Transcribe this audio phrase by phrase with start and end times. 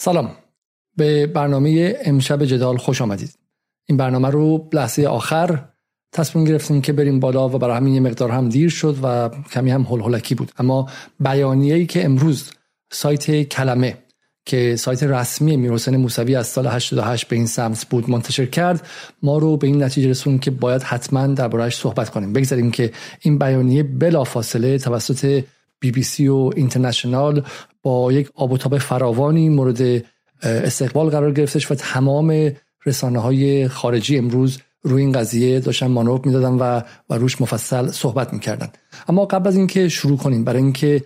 [0.00, 0.30] سلام.
[0.96, 3.38] به برنامه امشب جدال خوش آمدید.
[3.86, 5.64] این برنامه رو لحظه آخر
[6.12, 9.70] تصمیم گرفتیم که بریم بالا و برای همین یه مقدار هم دیر شد و کمی
[9.70, 10.52] هم هلهلکی بود.
[10.58, 10.88] اما
[11.20, 12.50] بیانیه‌ای که امروز
[12.92, 13.98] سایت کلمه
[14.46, 18.86] که سایت رسمی میرحسین موسوی از سال 88 به این سمت بود منتشر کرد
[19.22, 22.32] ما رو به این نتیجه رسون که باید حتما دربارهش صحبت کنیم.
[22.32, 25.44] بگذاریم که این بیانیه بلافاصله توسط
[25.80, 27.44] بی بی سی و اینترنشنال
[27.82, 30.04] با یک آب و تاب فراوانی مورد
[30.42, 32.52] استقبال قرار گرفتش و تمام
[32.86, 38.32] رسانه های خارجی امروز روی این قضیه داشتن مانور می‌دادن و و روش مفصل صحبت
[38.32, 38.68] می‌کردن.
[39.08, 41.04] اما قبل از اینکه شروع کنیم برای اینکه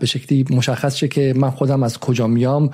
[0.00, 2.70] به شکلی مشخص شه که من خودم از کجا میام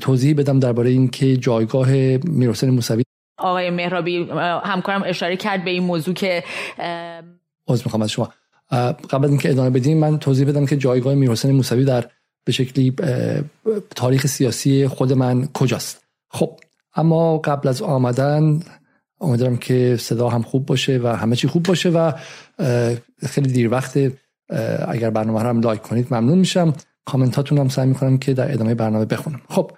[0.00, 3.02] توضیح بدم درباره اینکه جایگاه میرحسین موسوی
[3.38, 4.28] آقای مهرابی
[4.64, 6.44] همکارم اشاره کرد به این موضوع که
[7.68, 8.28] عذر می‌خوام از شما.
[9.10, 12.04] قبل از اینکه ادامه بدیم من توضیح بدم که جایگاه میرحسین موسوی در
[12.44, 12.94] به شکلی
[13.96, 16.60] تاریخ سیاسی خود من کجاست؟ خب
[16.94, 18.60] اما قبل از آمدن
[19.20, 22.12] امیدوارم که صدا هم خوب باشه و همه چی خوب باشه و
[23.26, 23.98] خیلی دیر وقت
[24.88, 26.74] اگر برنامه هم لایک کنید ممنون میشم.
[27.04, 29.40] کامنتاتون هم سعی می‌کنم که در ادامه برنامه بخونم.
[29.48, 29.72] خب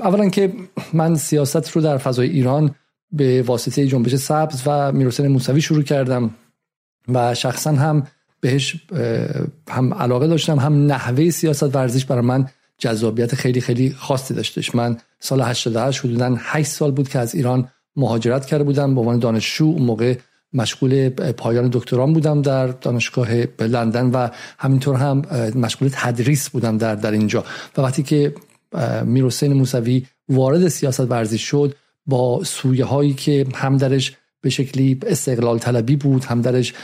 [0.00, 0.52] اولا که
[0.92, 2.74] من سیاست رو در فضای ایران
[3.12, 6.30] به واسطه جنبش سبز و میرحسین موسوی شروع کردم
[7.08, 8.06] و شخصا هم
[8.40, 8.76] بهش
[9.70, 14.74] هم علاقه داشتم هم نحوه سیاست ورزش برای من جذابیت خیلی خیلی خاصی داشتش.
[14.74, 18.94] من سال 88 حدودا 8 سال بود که از ایران مهاجرت کرده بودم.
[18.94, 20.14] به عنوان دانشجو اون موقع
[20.52, 23.28] مشغول پایان دکتران بودم در دانشگاه
[23.60, 24.28] لندن و
[24.58, 25.22] همینطور هم
[25.54, 27.44] مشغول تدریس بودم در در اینجا.
[27.76, 28.34] و وقتی که
[29.04, 31.74] میرحسین موسوی وارد سیاست ورزش شد
[32.06, 36.74] با سویه هایی که هم درش به شکلی استقلال طلبی بود هم درش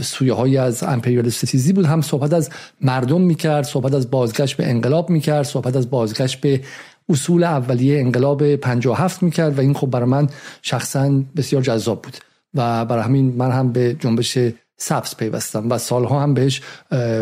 [0.00, 5.10] سویه های از امپریالیست بود هم صحبت از مردم می‌کرد صحبت از بازگشت به انقلاب
[5.10, 6.60] می‌کرد صحبت از بازگشت به
[7.08, 10.28] اصول اولیه انقلاب 57 می‌کرد و این خب برای من
[10.62, 12.16] شخصا بسیار جذاب بود
[12.54, 14.38] و برای همین من هم به جنبش
[14.76, 16.62] سبز پیوستم و سالها هم بهش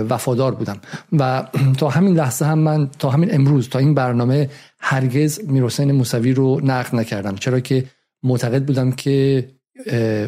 [0.09, 0.81] وفادار بودم.
[1.13, 1.49] و
[1.79, 4.51] تا همین لحظه هم من تا همین امروز تا این برنامه
[4.81, 7.85] هرگز میرحسین موسوی رو نقد نکردم چرا که
[8.23, 9.49] معتقد بودم که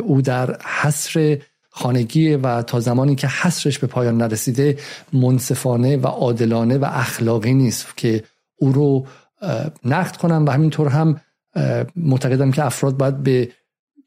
[0.03, 1.39] او در حصر
[1.71, 4.79] خانگی و تا زمانی که حصرش به پایان نرسیده
[5.13, 8.25] منصفانه و عادلانه و اخلاقی نیست که
[8.57, 9.07] او رو
[9.85, 11.21] نقد کنم و همینطور هم
[11.97, 13.49] معتقدم که افراد باید به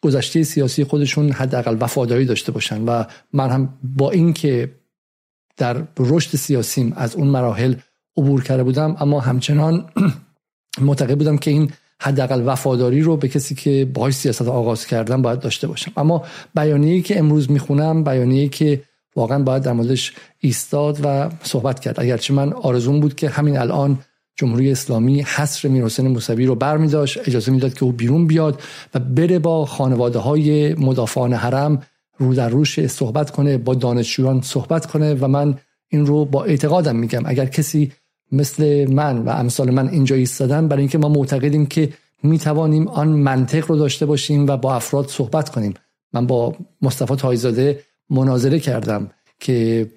[0.02, 4.72] گذشته سیاسی خودشون حداقل وفاداری داشته باشن و من هم با اینکه
[5.58, 7.75] در رشد سیاسیم از اون مراحل
[8.18, 9.90] عبور کرده بودم اما همچنان
[10.81, 15.40] معتقد بودم که این حداقل وفاداری رو به کسی که باهاش سیاست آغاز کردم باید
[15.40, 15.92] داشته باشم.
[15.98, 16.24] اما
[16.56, 18.81] بیانیه‌ای که امروز می‌خونم بیانیه‌ای که
[19.16, 22.00] واقعا باید در موردش ایستاد و صحبت کرد.
[22.00, 24.00] اگرچه من آرزون بود که همین الان
[24.36, 28.62] جمهوری اسلامی حصر میرحسین موسوی رو برمی داشت اجازه می‌داد که او بیرون بیاد
[28.94, 31.81] و بره با خانواده های مدافعان حرم
[32.18, 35.58] رو در روش صحبت کنه با دانشجویان صحبت کنه و من
[35.90, 37.22] این رو با اعتقادم میگم.
[37.25, 37.92] اگر کسی
[38.32, 41.90] مثل من و امثال من اینجا ایستادن برای اینکه ما معتقدیم که
[42.24, 45.74] می‌توانیم آن منطق رو داشته باشیم و با افراد صحبت کنیم.
[46.14, 47.80] من با مصطفی تایزاده
[48.10, 49.88] مناظره کردم که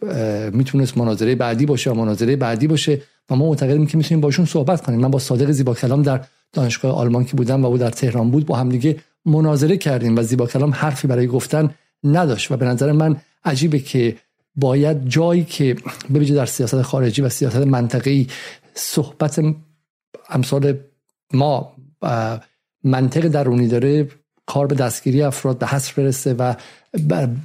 [0.52, 4.80] می‌تونست مناظره بعدی باشه و مناظره بعدی باشه و ما معتقدیم که می‌تونیم باشون صحبت
[4.80, 5.00] کنیم.
[5.00, 6.20] من با صادق زیبا کلام در
[6.52, 10.46] دانشگاه آلمان که بودم و او در تهران بود با همدیگه مناظره کردیم و زیبا
[10.46, 11.70] کلام حرفی برای گفتن
[12.04, 14.16] نداشت و به نظر من عجیبه که
[14.56, 15.76] باید جایی که
[16.14, 18.28] ببینید در سیاست خارجی و سیاست منطقی
[18.74, 19.40] صحبت
[20.28, 20.78] امثال
[21.32, 21.72] ما
[22.84, 24.08] منطق درونی داره
[24.46, 26.54] کار به دستگیری افراد به حصر برسه و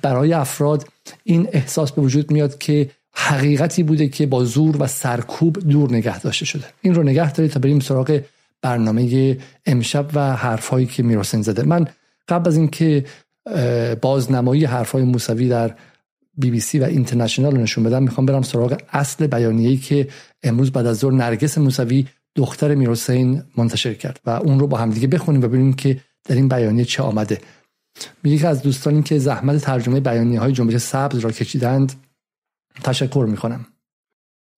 [0.02, 0.88] برای افراد
[1.24, 6.20] این احساس به وجود میاد که حقیقتی بوده که با زور و سرکوب دور نگه
[6.20, 6.66] داشته شده.
[6.82, 8.22] این رو نگه دارید تا بریم سراغ
[8.62, 11.64] برنامه امشب و حرفهایی که می‌رسن زده.
[11.64, 11.88] من
[12.28, 13.06] قبل از اینکه
[14.02, 15.76] بازنمایی حرفهای موسوی در
[16.38, 20.08] بی بی سی و اینترنشنال رو نشون بدم می‌خوام برم سراغ اصل بیانیه‌ای که
[20.44, 25.08] امروز بعد از ظهر نرگس موسوی دختر میرحسین منتشر کرد و اون رو با همدیگه
[25.08, 27.42] بخونیم و ببینیم که در این بیانیه چه آمده.
[28.24, 31.94] میگه که از دوستانی که زحمت ترجمه بیانیه های جنبش سبز را کشیدند
[32.84, 33.66] تشکر می‌کنم.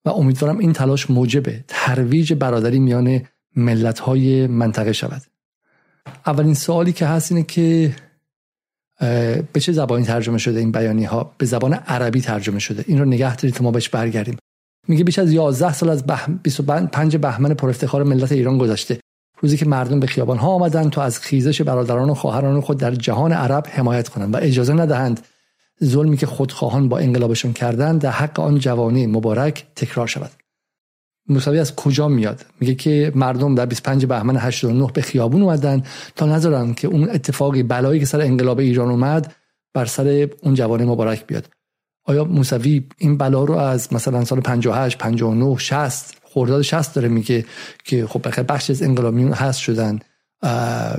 [0.05, 3.21] و امیدوارم این تلاش موجب ترویج برادری میان
[3.55, 5.21] ملت های منطقه شود.
[6.25, 7.95] اولین سوالی که هست اینه که
[9.53, 12.85] به چه زبانی ترجمه شده این بیانی ها به زبان عربی ترجمه شده.
[12.87, 14.37] این رو نگه دارید تا ما بهش برگردیم.
[14.87, 16.27] میگه بیش از 11 سال از بح...
[16.43, 18.99] 25 بهمن پر افتخار ملت ایران گذشته.
[19.39, 22.91] روزی که مردم به خیابان ها آمدند تا از خیزش برادران و خواهران خود در
[22.95, 25.19] جهان عرب حمایت کنند و اجازه ندهند
[25.83, 30.31] ظلمی که خودخواهان با انقلابشون کردند در حق آن جوانی مبارک تکرار شود.
[31.29, 35.83] موسوی از کجا میاد؟ میگه که مردم در 25 بهمن 89 به خیابون اومدن
[36.15, 39.33] تا نذارن که اون اتفاقی بلایی که سر انقلاب ایران اومد
[39.73, 41.49] بر سر اون جوان مبارک بیاد.
[42.05, 47.45] آیا موسوی این بلا رو از مثلا سال 58 59 60 خرداد 60 داره میگه
[47.83, 49.99] که خب بخیر بخش از انقلابیون هست شدن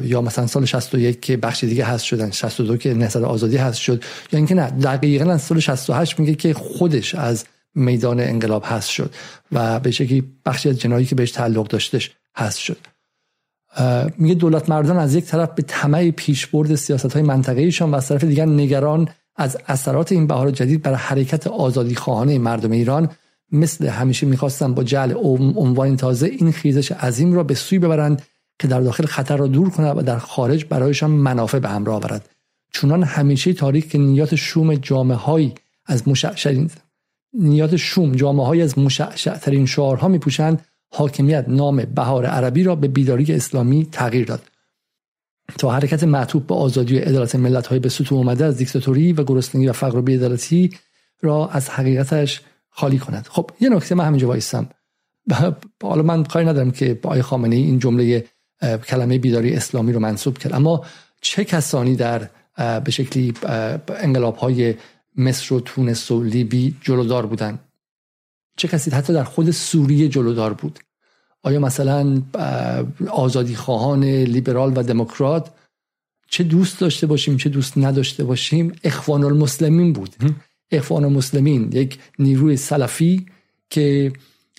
[0.02, 4.04] یا مثلا سال 61 که بخش دیگه هست شدن 62 که نهضت آزادی هست شد
[4.32, 7.44] یا اینکه نه دقیقا از سال 68 میگه که خودش از
[7.74, 9.14] میدان انقلاب هست شد
[9.52, 12.78] و به شکلی بخشی از جنایی که بهش تعلق داشتش هست شد.
[14.18, 18.08] میگه دولت مردان از یک طرف به طمع پیشبرد سیاست های منطقه ایشان و از
[18.08, 23.08] طرف دیگر نگران از اثرات این بهار جدید برای حرکت آزادی خواهانه مردم ایران
[23.52, 25.14] مثل همیشه می‌خواستن با جعل
[25.56, 28.22] عنوان تازه این خیزش عظیم را به سوی ببرند
[28.58, 32.28] که در داخل خطر را دور کند و در خارج برایشان منافع به همراه آورد.
[32.72, 35.52] چونان همیشه تاریخ که نیات شوم جامعه
[35.86, 36.70] از مشعشعین
[37.34, 38.12] نیات شوم.
[38.12, 40.64] جامعه از مشعشع ترین شعارها میپوشند.
[40.92, 44.42] حاکمیت نام بهار عربی را به بیداری اسلامی تغییر داد.
[45.58, 49.24] تا حرکت معطوب به آزادی و عدالت ملت های به سطوح اومده از دیکتاتوری و
[49.24, 50.70] گرسنگی و فقر و بیعدالتی
[51.20, 52.40] را از حقیقتش
[52.70, 53.26] خالی کند.
[53.30, 54.68] خب یه نکته من همینجا وایستم.
[55.82, 58.24] حالا من کاری ندارم که آقای خامنه این جمله
[58.88, 60.54] کلمه بیداری اسلامی رو منصوب کرد.
[60.54, 60.84] اما
[61.20, 63.34] چه کسانی در به شکلی
[63.88, 64.74] انقلاب های
[65.16, 67.58] مصر و تونس و لیبی جلودار بودن.
[68.56, 70.78] چه کسی حتی در خود سوریه جلودار بود.
[71.42, 72.22] آیا مثلا
[73.10, 75.50] آزادی خواهان لیبرال و دموکرات
[76.28, 80.16] چه دوست داشته باشیم چه دوست نداشته باشیم؟ اخوان المسلمین بود.
[80.70, 83.26] اخوان المسلمین یک نیروی سلفی
[83.70, 84.12] که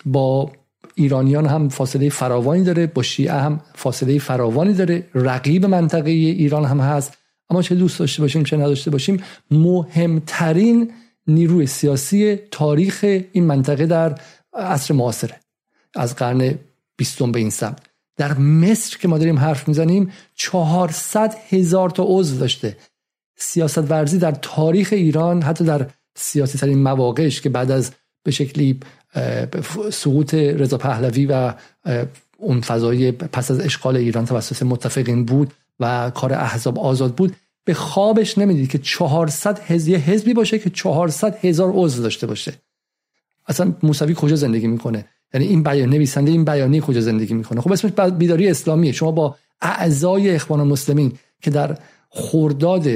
[0.06, 0.52] با
[0.96, 5.10] ایرانیان هم فاصله فراوانی داره با شیعه هم فاصله فراوانی داره.
[5.16, 7.18] رقیب منطقه ایران هم هست.
[7.50, 10.92] اما چه دوست داشته باشیم چه نداشته باشیم مهمترین
[11.28, 13.00] نیروی سیاسی تاریخ
[13.32, 14.20] این منطقه در
[14.54, 15.40] عصر معاصره
[15.96, 16.56] از قرن
[16.98, 17.80] بیستم به این سمت.
[18.18, 22.78] در مصر که ما داریم حرف می‌زنیم 400 هزار تا عضو داشته.
[23.38, 27.92] سیاست ورزی در تاریخ ایران حتی در سیاسی ترین مواقعش که بعد از
[28.24, 28.80] به شکلی
[29.92, 31.54] سقوط رضا پهلوی و
[32.38, 37.36] اون فضای پس از اشغال ایران توسط متفقین بود و کار احزاب آزاد بود
[37.66, 42.54] به خوابش نمی‌دید که 400 هزی حزبی باشه که 400 هزار عضو داشته باشه.
[43.48, 47.72] اصلا موسوی کجا زندگی می‌کنه؟ یعنی این بیان نویسنده این بیانیه کجا زندگی می‌کنه؟ خب
[47.72, 48.92] اسمش بیداری اسلامیه.
[48.92, 51.12] شما با اعضای اخوان المسلمین
[51.42, 51.78] که در
[52.10, 52.88] خرداد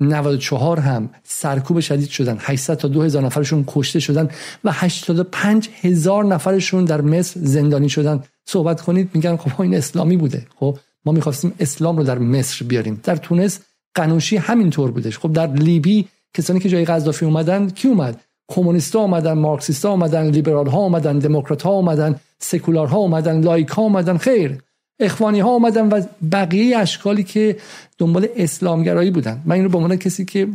[0.00, 4.28] 94 هم سرکوب شدید شدن 800 تا 2000 نفرشون کشته شدن
[4.64, 8.24] و 85 هزار نفرشون در مصر زندانی شدن.
[8.44, 10.46] صحبت کنید میگن خب این اسلامی بوده.
[10.56, 13.00] خب ما می‌خواستیم اسلام رو در مصر بیاریم.
[13.04, 13.60] در تونس
[13.94, 15.18] قنوشی همینطور بودش.
[15.18, 20.66] خب در لیبی کسانی که جای قذافی اومدن کی اومد؟ کمونیستا اومدن مارکسیستا اومدن لیبرال
[20.66, 24.58] ها اومدن دموکرات ها اومدن سکولار ها اومدن ها اومدن خیر.
[25.00, 26.02] اخوانی ها اومدن و
[26.32, 27.56] بقیه اشکالی که
[27.98, 29.42] دنبال اسلامگرایی بودن.
[29.44, 30.48] من این رو به عنوان کسی که.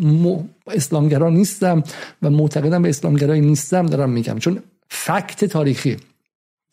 [0.67, 1.83] اسلامگرا نیستم
[2.21, 4.39] و معتقدم به اسلامگرایی نیستم دارم میگم.
[4.39, 4.59] چون
[4.89, 5.97] فکت تاریخی.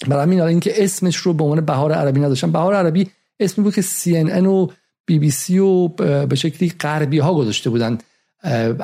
[0.09, 2.53] برای همین اینکه اسمش رو به عنوان بهار عربی نداشتم.
[2.53, 3.11] بهار عربی
[3.41, 4.69] اسمی بود که CNN و
[5.07, 5.89] بی بی سی و
[6.27, 7.99] به شکلی غربی ها گذاشته بودن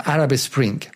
[0.07, 0.89] Arab Spring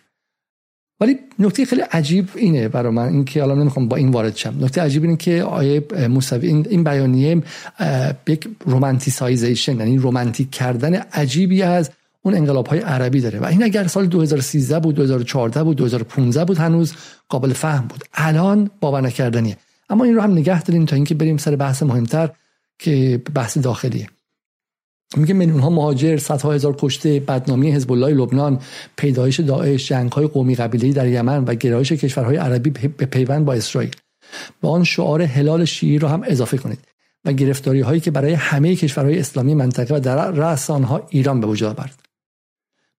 [0.99, 4.55] ولی نکته خیلی عجیب اینه برای من اینکه حالا نمی‌خوام با این وارد شم.
[4.59, 7.43] نکته عجیب اینه که آقای موسوی این, این بیانیه
[8.27, 11.91] یک romanticization یعنی رومانتیک کردن عجیبی از
[12.21, 13.39] اون انقلاب های عربی داره.
[13.39, 16.93] و این اگر سال 2013 بود 2014 بود 2015 بود هنوز
[17.29, 18.03] قابل فهم بود.
[18.13, 19.57] الان باور نکردنیه.
[19.89, 22.29] اما این رو هم نگه داریم تا اینکه بریم سر بحث مهمتر.
[22.79, 24.07] که بحث داخلیه.
[25.17, 28.59] میگه میلیون ها مهاجر صدها هزار کشته بدنامی حزب الله لبنان
[28.95, 33.53] پیدایش داعش جنگ های قومی قبیله‌ای در یمن و گرایش کشورهای عربی به پیوند با
[33.53, 33.95] اسرائیل.
[34.61, 36.79] با آن شعار هلال شیعی را هم اضافه کنید
[37.25, 41.47] و گرفتاری هایی که برای همه کشورهای اسلامی منطقه و در رأس آنها ایران به
[41.47, 41.99] وجود آورد.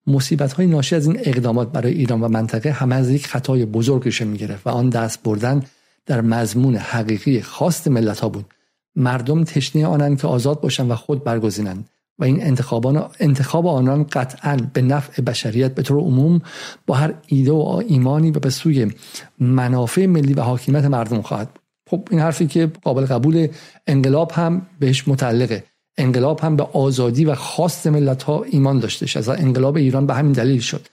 [0.06, 4.22] مصیبت های ناشی از این اقدامات برای ایران و منطقه همه از یک خطای بزرگش
[4.22, 5.62] می‌گرفت و آن دست بردن
[6.06, 8.44] در مضمون حقیقی خواست ملت ها بود.
[8.96, 11.88] مردم تشنه آنند که آزاد باشند و خود برگزینند
[12.18, 16.42] و این انتخابان انتخاب آنان قطعا به نفع بشریت به طور عموم
[16.86, 18.92] با هر ایده و ایمانی و به سوی
[19.38, 21.48] منافع ملی و حاکمیت مردم خواهد
[21.90, 23.48] خب این حرفی که قابل قبول
[23.86, 25.64] انقلاب هم بهش متعلقه.
[25.98, 30.32] انقلاب هم به آزادی و خواست ملت ها ایمان داشته از انقلاب ایران به همین
[30.32, 30.86] دلیل شد.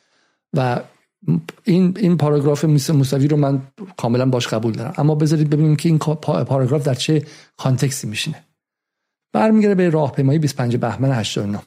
[0.54, 0.80] و
[1.64, 3.62] این این پاراگراف موسوی رو من
[3.98, 4.94] کاملا باش قبول دارم.
[4.98, 7.26] اما بذارید ببینیم که این پاراگراف در چه
[7.58, 8.44] کانتکسی میشینه.
[9.34, 11.60] برمیگره به راهپیمایی 25 بهمن 89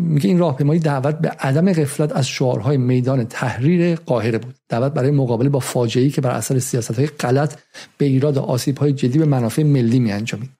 [0.00, 4.54] میگه این راهپیمایی دعوت به عدم غفلت از شعارهای میدان تحریر قاهره بود.
[4.68, 7.58] دعوت برای مقابله با فاجعه‌ای که بر اثر سیاست‌های غلط
[7.98, 10.50] به ایراد آسیب‌های جدی به منافع ملی می‌انجامید.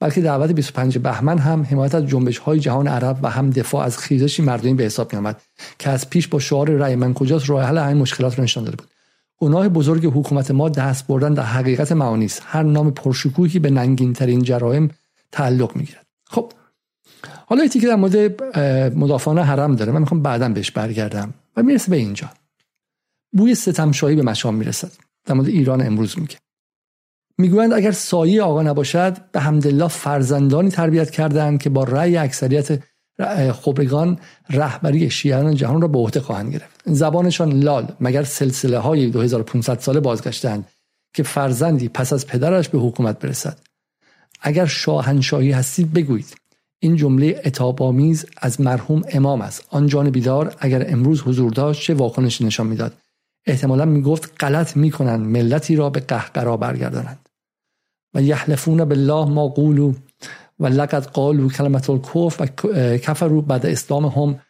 [0.00, 3.98] بلکه دعوت 25 بهمن هم حمایت از جنبش های جهان عرب و هم دفاع از
[3.98, 5.32] خیزشی مردمی به حساب می
[5.78, 8.76] که از پیش با شعار رأی من کجاست راه حل این مشکلات را نشان داده
[8.76, 8.88] بود.
[9.36, 12.42] گناه بزرگ حکومت ما دست بردن در حقیقت معانی است.
[12.46, 14.90] هر نام پرشکوهی به ننگین ترین جرایم
[15.32, 16.06] تعلق می‌گیرد.
[16.24, 16.52] خب
[17.46, 18.42] حالا یکی که در مورد
[18.94, 19.92] مدافعان حرم داره.
[19.92, 22.30] من می‌خوام بعدا بهش برگردم و می‌رسه به اینجا.
[23.32, 24.92] بوی ستمشاهی به مشام می‌رسد.
[25.24, 26.36] در مورد ایران امروز میگه.
[27.38, 32.82] می‌گویند اگر سایه آقا نباشد به حمدالله فرزندانی تربیت کردند که با رأی اکثریت
[33.52, 34.18] خبرگان
[34.50, 36.80] رهبری شیعان جهان را به عهده خواهند گرفت.
[36.84, 40.68] زبانشان لال مگر سلسله های 2500 ساله بازگشتند
[41.14, 43.58] که فرزندی پس از پدرش به حکومت برسد.
[44.40, 46.36] اگر شاهنشاهی هستید بگویید.
[46.80, 49.64] این جمله اتابامیز از مرحوم امام است.
[49.70, 52.92] آن جان بیدار اگر امروز حضور داشت چه واکنشی نشان می‌داد؟
[53.46, 57.27] احتمالا می‌گفت غلط می‌کنند ملتی را به قهقرا برگردانند.
[58.22, 59.92] یحلفون بالله ما قولو
[60.60, 62.46] و لقد قالو کلمت الکف و
[62.96, 64.40] کفرو بعد اسلام هم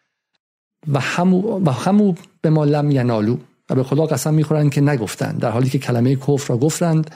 [0.88, 3.36] و همو, و همو به ما لم ینالو
[3.70, 7.10] و به خدا قسم می‌خورند که نگفتند در حالی که کلمه کفر را گفتند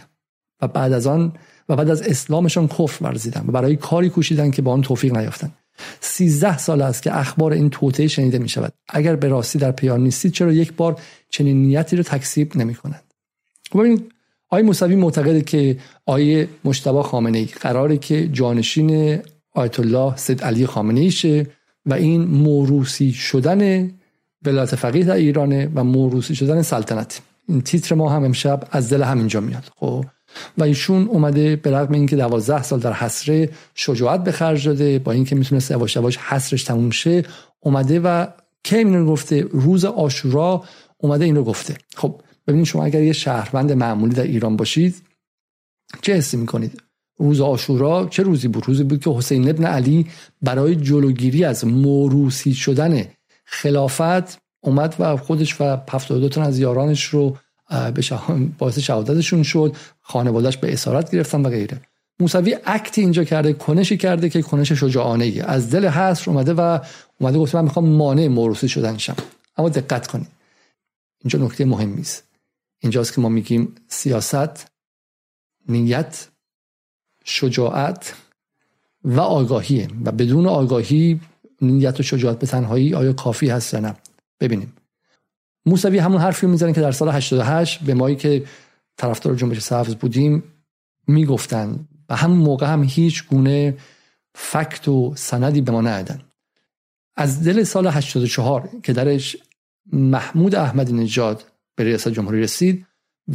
[0.62, 1.32] و بعد از آن
[1.68, 5.54] و بعد از اسلامشان کفر ورزیدند و برای کاری کوشیدند که با آن توفیق نیافتند.
[6.00, 10.00] سیزده سال است که اخبار این توطعه شنیده می شود اگر به راستی در پیان
[10.00, 13.02] نیستید چرا یک بار چنین نیتی رو تکسیب نمی کنند
[13.74, 14.12] ببینید
[14.52, 19.18] آقای موسوی معتقده که آیه مشتبه خامنه ای قراره که جانشین
[19.54, 21.46] آیت الله سید علی خامنه ایشه
[21.86, 23.90] و این موروسی شدن
[24.44, 27.20] ولایت فقیه در ایرانه و موروسی شدن سلطنت.
[27.48, 29.64] این تیتر ما هم امشب از دل همینجا میاد.
[29.76, 30.04] خب؟
[30.58, 35.12] و ایشون اومده به رغم اینکه دوازده سال در حسره شجاعت به خرج داده با
[35.12, 35.36] اینکه
[35.70, 37.24] یواش یواش حسرش تموم شه
[37.60, 38.26] اومده و
[38.64, 40.64] کی اینو گفته؟ روز آشورا
[40.98, 41.76] اومده اینو گفته.
[41.96, 45.02] خب ببینید شما اگر یه شهروند معمولی در ایران باشید
[46.02, 46.82] چه حسی می‌کنید؟
[47.18, 50.06] روز آشورا چه روزی بود؟ روزی بود که حسین ابن علی
[50.42, 53.04] برای جلوگیری از موروسی شدن
[53.44, 57.36] خلافت اومد و خودش و 72 تن از یارانش رو
[57.70, 58.02] به
[58.58, 61.80] باعث شهادتشون شد خانوادهش به اسارت گرفتن و غیره.
[62.20, 66.78] موسوی اکتی اینجا کرده کنشی کرده که کنش شجاعانه ای از دل حسر اومده و
[67.20, 69.16] اومده گفته من می‌خوام مانع موروسی شدن شم
[69.56, 70.28] اما دقت کنید.
[71.24, 72.31] اینجا نکته مهمی است.
[72.82, 74.66] اینجاست که ما میگیم سیاست
[75.68, 76.28] نیت
[77.24, 78.14] شجاعت
[79.04, 81.20] و آگاهیه و بدون آگاهی
[81.60, 83.94] نیت و شجاعت به تنهایی آیا کافی هست یا نه؟
[84.40, 84.72] ببینیم.
[85.66, 88.44] موسوی همون حرفی می‌زنه که در سال 88 به مایی که
[88.96, 90.42] طرفدار جنبش سبز بودیم
[91.06, 93.76] می‌گفتن و همون موقع هم هیچ گونه
[94.34, 96.22] فکت و سندی به ما ندادن.
[97.16, 99.36] از دل سال 84 که درش
[99.92, 102.86] محمود احمدی نژاد به ریاست جمهوری رسید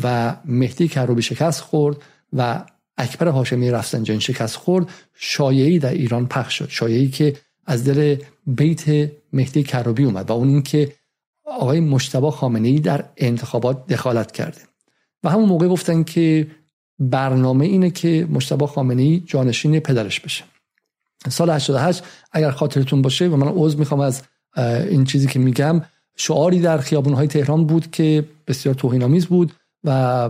[0.03, 1.97] و مهدی کروبی شکست خورد
[2.33, 2.65] و
[2.97, 4.89] اکبر هاشمی رفسنجانی شکست خورد.
[5.13, 6.69] شایعی در ایران پخش شد.
[6.69, 8.15] شایعی که از دل
[8.47, 10.93] بیت مهدی کروبی اومد و اون اینکه
[11.45, 14.61] آقای مشتبه خامنه ای در انتخابات دخالت کرده.
[15.23, 16.47] و همون موقع گفتن که
[16.99, 20.43] برنامه اینه که مشتبه خامنه ای جانشین پدرش بشه.
[21.29, 24.21] سال 88 اگر خاطرتون باشه و من عضو می‌خوام از
[24.89, 25.81] این چیزی که میگم
[26.17, 30.29] شعاری در خیابونهای تهران بود که بسیار توهینآمیز بود و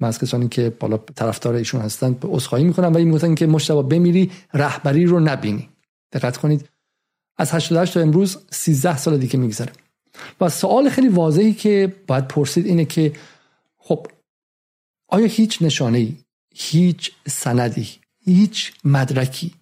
[0.00, 3.82] من از کسانی که بالا طرفدار ایشون هستن به عذرخواهی می‌کنم ولی می‌گفتن که مشتبه
[3.82, 5.68] بمیری رهبری رو نبینی.
[6.12, 6.68] دقت کنید.
[7.36, 9.72] از 88 تا امروز 13 سال دیگه میگذره.
[10.40, 13.12] و سوال خیلی واضحی که باید پرسید اینه که
[13.78, 14.06] خب
[15.08, 16.16] آیا هیچ نشانه ای
[16.54, 17.88] هیچ سندی
[18.24, 19.52] هیچ مدرکی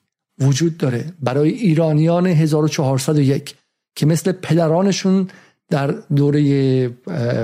[0.41, 3.55] وجود داره برای ایرانیان 1401
[3.97, 5.29] که مثل پدرانشون
[5.71, 5.87] در
[6.17, 6.43] دوره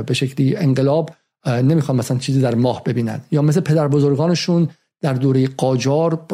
[0.06, 1.10] به شکلی انقلاب
[1.46, 3.20] نمی‌خوان مثلا چیزی در ماه ببینن.
[3.30, 4.68] یا مثل پدر بزرگانشون
[5.00, 6.26] در دوره قاجار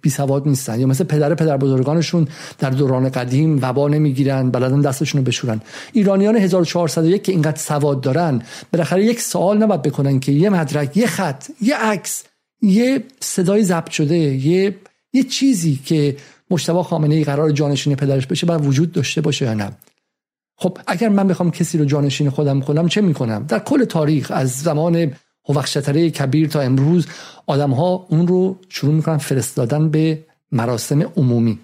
[0.00, 0.80] بی سواد نیستن.
[0.80, 5.60] یا مثل پدر پدر بزرگانشون در دوران قدیم وبا نمی‌گیرن بلدن دستشون رو بشورن.
[5.92, 11.06] ایرانیان 1401 که اینقدر سواد دارن بالاخره یک سوال نباید بکنن که یه مدرک یه
[11.06, 12.24] خط یه عکس
[12.62, 14.76] یه صدای ضبط شده یه
[15.12, 16.16] یه چیزی که
[16.50, 19.72] مشتبه خامنه ای قرار جانشین پدرش بشه باید وجود داشته باشه یا نه؟
[20.56, 24.50] خب اگر من بخوام کسی رو جانشین خودم کنم چه می‌کنم؟ در کل تاریخ از
[24.50, 25.12] زمان
[25.48, 27.06] هوخشتره کبیر تا امروز
[27.46, 31.58] آدم ها اون رو شروع می‌کنن فرستادن به مراسم عمومی.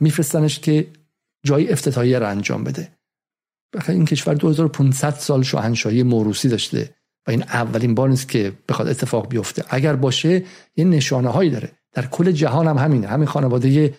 [0.00, 0.86] میفرستنش که
[1.44, 2.88] جای افتتاحیه رو انجام بده.
[3.88, 6.90] این کشور 2500 سال شاهنشاهی موروسی داشته
[7.26, 9.64] و این اولین بار نیست که بخواد اتفاق بیفته.
[9.68, 10.44] اگر باشه
[10.76, 11.70] یه نشانه هایی داره.
[11.92, 13.06] در کل جهان هم همینه.
[13.06, 13.94] همین خانواده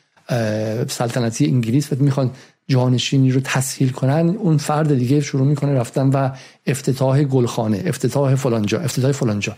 [0.88, 2.32] سلطنتی انگلیس و می‌خوان
[2.68, 4.36] جانشینی رو تسهیل کنن.
[4.40, 6.30] اون فرد دیگه شروع می‌کنه رفتن و
[6.66, 9.58] افتتاح گلخانه افتتاح فلانجا افتتاح فلانجا.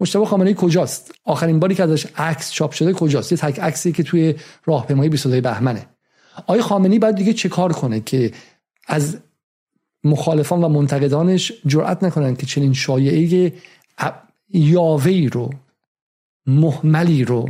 [0.00, 4.02] مشتبه خامنه کجاست؟ آخرین باری که ازش عکس چاپ شده کجاست؟ یه تک عکسی که
[4.02, 5.86] توی راهپیمایی 22 بهمنه.
[6.36, 8.32] آقای خامنه‌ای باید دیگه چه کار کنه که
[8.86, 9.18] از
[10.04, 13.52] مخالفان و منتقدانش جرأت نکنن که چنین شایعه
[14.48, 15.50] یاوهی رو
[16.46, 17.48] محملی رو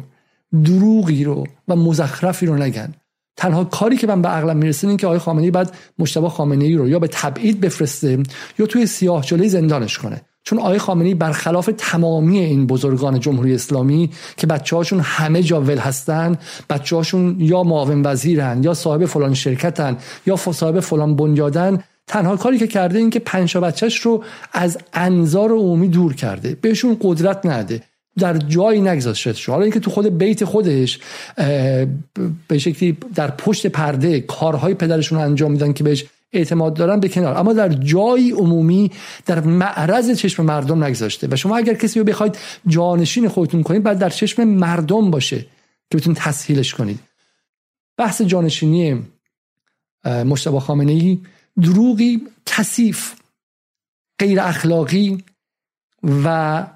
[0.65, 2.95] دروغی رو و مزخرفی رو نگن.
[3.37, 6.75] تنها کاری که من به عقلم می‌رسه این که آقای خامنه‌ای بعد مشتبه خامنه ای
[6.75, 8.23] رو یا به تبعید بفرسته
[8.59, 10.21] یا توی سیاه جلوی زندانش کنه.
[10.45, 15.79] چون آقای خامنه‌ای برخلاف تمامی این بزرگان جمهوری اسلامی که بچه هاشون همه جا ول
[15.79, 16.39] هستن
[16.71, 22.59] بچه هاشون یا معاون وزیرن یا صاحب فلان شرکتن یا صاحب فلان بنیادن تنها کاری
[22.59, 26.57] که کرده این که پنج بچهش رو از انظار عمومی دور کرده.
[26.61, 27.83] بهشون قدرت نده.
[28.19, 30.99] در جایی نگذاشته حالا اینکه تو خود بیت خودش
[32.49, 37.09] به شکلی در پشت پرده کارهای پدرشون رو انجام میدن که بهش اعتماد دارن به
[37.09, 37.39] کنار.
[37.39, 38.91] اما در جایی عمومی
[39.27, 41.29] در معرض چشم مردم نگذاشته.
[41.31, 45.47] و شما اگر کسی رو بخواید جانشین خودتون کنید بعد در چشم مردم باشه
[45.91, 47.01] که بتون تسهیلش کنید.
[47.97, 49.03] بحث جانشینی
[50.05, 51.21] مشتبه خامنه ای
[51.63, 53.15] دروغی کثیف
[54.19, 55.25] غیر اخلاقی
[56.25, 56.67] و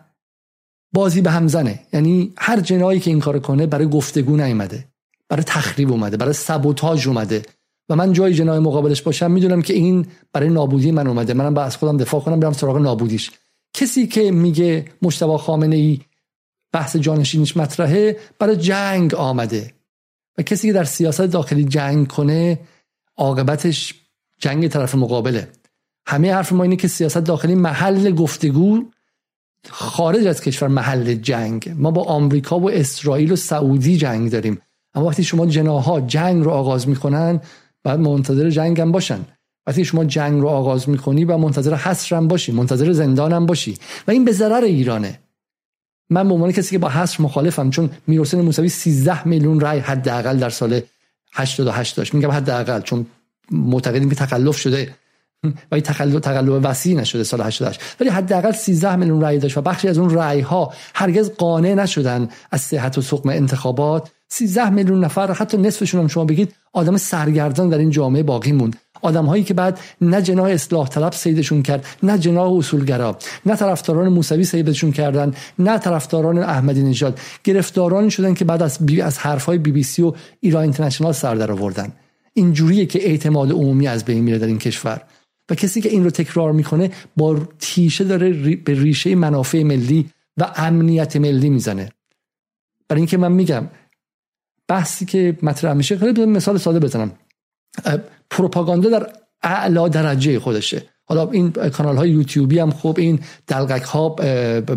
[0.96, 4.84] بازی به هم زنه یعنی هر جنایی که این کار کنه برای گفتگو نیومده.
[5.28, 6.16] برای تخریب اومده.
[6.16, 7.42] برای سبوتاژ اومده.
[7.88, 11.34] و من جای جنای مقابلش باشم می‌دونم که این برای نابودی من اومده.
[11.34, 13.30] منم با از خودم دفاع کنم برم سراغ نابودیش.
[13.74, 16.00] کسی که میگه مشتبه خامنه ای
[16.72, 19.72] بحث جانشینش مطرحه برای جنگ آمده.
[20.38, 22.58] و کسی که در سیاست داخلی جنگ کنه
[23.16, 23.94] عاقبتش
[24.40, 25.48] جنگ طرف مقابله.
[26.06, 28.84] همه حرف ما اینه که سیاست داخلی محل گفتگو
[29.70, 31.74] خارج از کشور محل جنگ.
[31.76, 34.58] ما با آمریکا و اسرائیل و سعودی جنگ داریم.
[34.94, 37.40] اما وقتی شما جناها جنگ رو آغاز می‌کنن
[37.84, 39.20] بعد منتظر جنگ هم باشن.
[39.66, 43.74] وقتی شما جنگ رو آغاز می‌کنی و منتظر حصر هم باشی منتظر زندان هم باشی.
[44.08, 45.20] و این به ضرر ایرانه.
[46.10, 50.38] من به عنوان کسی که با حصر مخالفم چون میرحسین موسوی 13 میلیون رای حداقل
[50.38, 50.80] در سال
[51.34, 52.14] 88 داشت.
[52.14, 53.06] میگم حداقل چون
[53.50, 54.94] معتقدیم که تخلف شده.
[55.72, 59.88] و تقلب تقلب وسیع نشده سال 88 ولی حداقل 13 میلیون رای داشت و بخشی
[59.88, 64.10] از اون رای ها هرگز قانع نشدن از صحت و سقم انتخابات.
[64.28, 68.76] 13 میلیون نفر حتی نصفشون هم شما بگید آدم سرگردان در این جامعه باقی موند.
[69.02, 74.08] آدم هایی که بعد نه جناح اصلاح طلب سیدشون کرد نه جناح اصولگرا نه طرفداران
[74.08, 79.44] موسوی سیدشون کردن نه طرفداران احمدی نژاد گرفتارانی شدن که بعد از بی از حرف
[79.44, 81.92] های بی بی سی و ایران اینترنشنال سر در آوردن.
[82.34, 85.02] اینجوریه که اعتماد عمومی از بین میره در این کشور.
[85.50, 90.52] و کسی که این رو تکرار می‌کنه با تیشه داره به ریشه منافع ملی و
[90.56, 91.90] امنیت ملی می‌زنه.
[92.88, 93.68] برای اینکه من میگم
[94.68, 97.12] بحثی که مطرح میشه خیلی مثال ساده بزنم.
[98.30, 100.82] پروپاگاندا در اعلا درجه خودشه.
[101.04, 104.08] حالا این کانال های یوتیوبی هم خوب این دلقک ها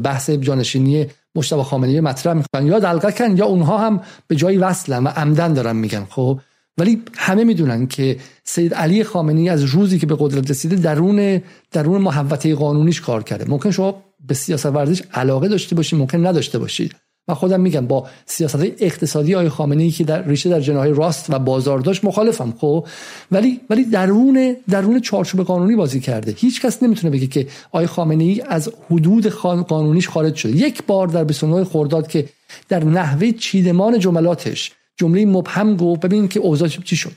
[0.03, 2.67] بحث جانشینی مشتبه خامنه‌ای مطرح می‌کنن.
[2.67, 6.05] یا دلقکن یا اونها هم به جایی وصلن و عمدن دارن میگن.
[6.10, 6.39] خب
[6.80, 12.02] ولی همه می‌دونن که سید علی خامنه‌ای از روزی که به قدرت رسیده درون درون
[12.02, 13.46] محوطه قانونیش کار کرده.
[13.50, 16.96] ممکن شما به سیاست ورزش علاقه داشته باشید ممکن نداشته باشید
[17.30, 21.26] من خودم میگم با سیاست اقتصادی آقای خامنه ای که در ریشه در جناح راست
[21.30, 22.88] و بازار داشت مخالفم خب؟
[23.32, 26.36] ولی ولی درون درون چارچوب قانونی بازی کرده.
[26.38, 30.52] هیچ کس نمی‌تونه بگه که آقای خامنه ای از حدود قانونیش خارج شده.
[30.52, 32.26] یک بار در 29 خرداد که
[32.70, 37.12] در نحوه چیدمان جملاتش جمله مبهم گفت ببین که اوضاع چی شد.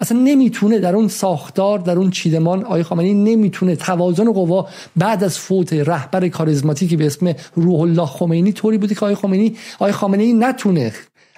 [0.00, 5.38] اصلا نمی‌تونه در اون ساختار در اون چیدمان آقای خامنه‌ای نمی‌تونه توازن قوا بعد از
[5.38, 10.32] فوت رهبر کاریزماتیکی به اسم روح الله خمینی طوری بودی که آقای خمینی آقای خامنه‌ای
[10.32, 10.92] نتونه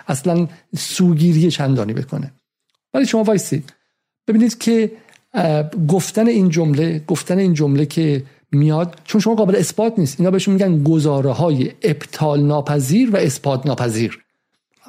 [0.08, 2.32] اصلا سوگیری چندانی بکنه.
[2.94, 3.62] ولی شما وایسی.
[4.28, 4.92] ببینید که
[5.88, 10.20] گفتن این جمله گفتن این جمله که میاد چون شما قابل اثبات نیست.
[10.20, 14.18] اینا بهشون میگن گزاره های ابطال ناپذیر و اثبات ناپذیر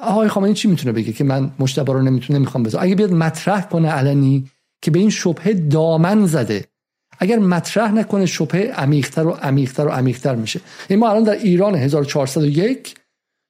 [0.02, 3.62] آقای خامنه‌ای چی می‌تونه بگه که من مشتبه رو نمی‌تونه نمی‌خوام بذارم؟ اگه بیاد مطرح
[3.62, 4.50] کنه علنی
[4.82, 6.64] که به این شبهه دامن زده.
[7.18, 10.60] اگر مطرح نکنه شبهه عمیق‌تر و عمیق‌تر و عمیق‌تر میشه.
[10.88, 12.94] این ما الان در ایران 1401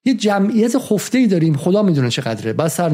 [0.05, 1.57] یه جمعیت خفته ای داریم.
[1.57, 2.53] خدا می‌دونه چقدره.
[2.53, 2.91] بعد سر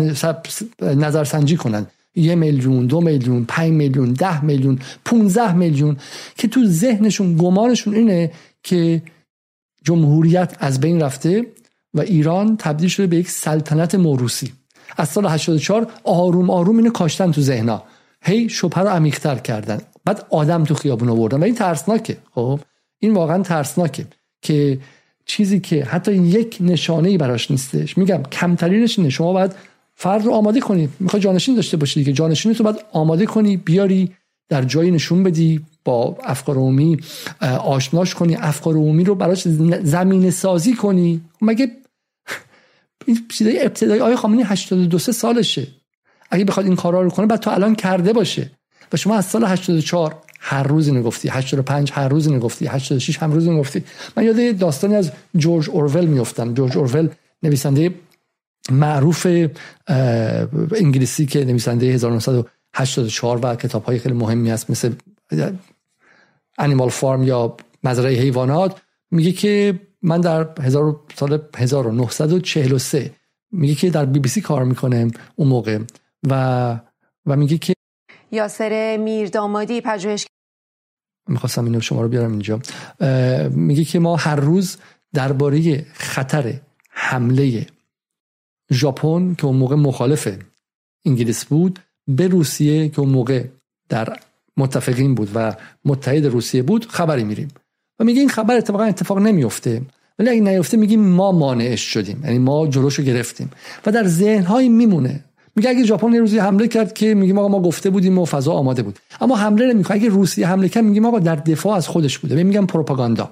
[0.82, 1.86] نظر سنجی کنن.
[2.14, 5.96] یه میلیون دو میلیون پنج میلیون ده میلیون 15 میلیون
[6.36, 8.32] که تو ذهنشون گمانشون اینه
[8.62, 9.02] که
[9.84, 11.46] جمهوریت از بین رفته.
[11.94, 14.52] و ایران تبدیل شده به یک سلطنت موروسی
[14.96, 17.82] از سال 84 آروم آروم اینو کاشتن تو ذهنا
[18.22, 19.80] هی شبهه رو عمیق‌تر کردن.
[20.04, 21.40] بعد آدم تو خیابون آوردن.
[21.40, 22.16] و این ترسناکه.
[22.34, 22.60] خب؟
[22.98, 24.06] این واقعا ترسناکه
[24.42, 24.78] که
[25.26, 27.98] چیزی که حتی یک نشانه ای براش نیستش.
[27.98, 29.54] میگم کمترینش اینه شما باید
[29.94, 30.88] فرد رو آماده کنی.
[31.00, 34.10] می‌خوای جانشین داشته باشی که جانشین تو باید آماده کنی بیاری
[34.48, 37.00] در جایی نشون بدی با افکار عمومی
[37.64, 39.48] آشناش کنی افکار عمومی رو براش
[39.82, 41.20] زمین سازی کنی.
[41.42, 41.70] مگه
[43.10, 45.66] این چیزای ابتدایی آقای خامنه‌ای 82 سالشه.
[46.30, 48.50] اگه بخواد این کارا رو کنه بعد تو الان کرده باشه.
[48.92, 53.18] و شما از سال 84 هر روز اینو گفتی 85 هر روز اینو گفتی 86
[53.18, 53.84] هم روز اینو گفتی.
[54.16, 56.54] من یاد داستانی از جورج اورول میافتم.
[56.54, 57.08] جورج اورول
[57.42, 57.94] نویسنده
[58.70, 59.26] معروف
[60.76, 64.92] انگلیسی که نویسنده 1984 و کتاب های خیلی مهمی هست مثل
[66.58, 68.80] انیمال فارم یا مزرعه حیوانات.
[69.10, 73.14] میگه که من در هزار سال 1943
[73.52, 75.78] میگه که در بی بی سی کار می‌کنه اون موقع
[76.28, 76.80] و
[77.26, 77.74] و میگه که
[78.32, 80.26] یاسر میردامادی پژوهش
[81.28, 82.60] می‌خواستم اینو شما رو بیارم اینجا.
[83.50, 84.76] میگه که ما هر روز
[85.12, 86.60] درباره خطر
[86.90, 87.66] حمله
[88.72, 90.38] ژاپن که اون موقع مخالف
[91.06, 93.44] انگلیس بود به روسیه که اون موقع
[93.88, 94.16] در
[94.56, 97.48] متفقین بود و متحد روسیه بود خبری میریم.
[98.00, 99.82] و میگه این خبر اتفاقا اتفاق نمیفته.
[100.18, 102.20] ولی اگه نیفته میگیم ما مانعش شدیم.
[102.24, 103.50] یعنی ما جلوشو گرفتیم.
[103.86, 105.24] و در ذهنهایی میمونه.
[105.56, 108.52] میگه اگه ژاپن یه روزی حمله کرد که میگیم آقا ما گفته بودیم و فضا
[108.52, 108.98] آماده بود.
[109.20, 112.42] اما حمله نمی‌کنه اگه روسیه حمله کرد میگیم آقا در دفاع از خودش بوده.
[112.42, 113.30] میگم پروپاگاندا.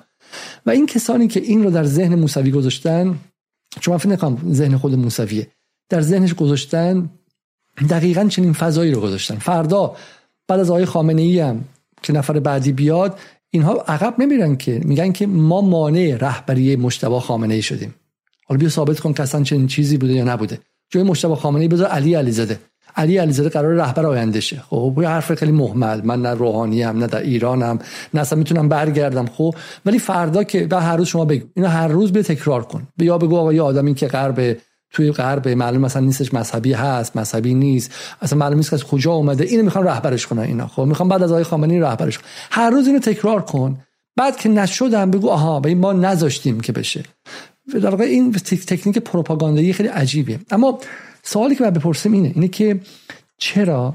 [0.67, 3.19] و این کسانی که این رو در ذهن موسوی گذاشتن
[3.81, 5.47] چون من فکر ذهن خود موسویه.
[5.89, 7.11] در ذهنش گذاشتن
[7.91, 9.35] دقیقا چنین فضایی رو گذاشتن.
[9.35, 9.97] فردا
[10.49, 11.65] بعد از آقای خامنه ای هم
[12.03, 13.19] که نفر بعدی بیاد
[13.51, 17.95] اینها عقب نمیرن که میگن که ما مانع رهبری مشتبه خامنه ای شدیم.
[18.47, 20.59] حالا بیا ثابت کن که اصلا چنین چیزی بوده یا نبوده.
[20.91, 22.59] جای مشتبه خامنه ای بذار علی علیزاده.
[22.97, 26.01] علی علیزاده قرار رهبر آینده شه خب یه حرف خیلی محمل.
[26.05, 27.79] من نه روحانی ام نه در ایرانم
[28.15, 29.27] نه اصلا می‌تونم برگردم.
[29.27, 29.55] خب
[29.87, 31.47] ولی فردا که به هر روز شما بگو.
[31.57, 32.89] اینو هر روز به تکرار کن.
[32.97, 34.57] بیا بگو آقا یه آدمی که غرب
[34.91, 37.95] توی غرب معلوم مثلا نیستش مذهبی هست مذهبی نیست.
[38.21, 39.45] اصلا معلوم نیست که از کجا اومده.
[39.45, 40.67] اینو می‌خوان رهبرش کنن اینا.
[40.67, 42.29] خب می‌خوان بعد از آقای خامنه‌ای رهبرش کنن.
[42.51, 43.79] هر روز اینو تکرار کن.
[44.17, 47.05] بعد که نشدم بگو آها به این ما نذاشتیم که بشه.
[47.73, 50.79] در واقع این تکنیک پروپاگاندایی خیلی عجیبه اما
[51.23, 52.81] سوالی که من بپرسم اینه اینه که
[53.39, 53.95] چرا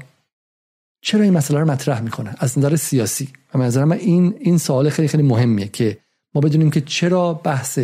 [1.00, 3.28] چرا این مسئله رو مطرح می‌کنه؟ از نظر سیاسی.
[3.54, 5.98] و نظر من این این سوال خیلی خیلی مهمیه که
[6.34, 7.78] ما بدونیم که چرا بحث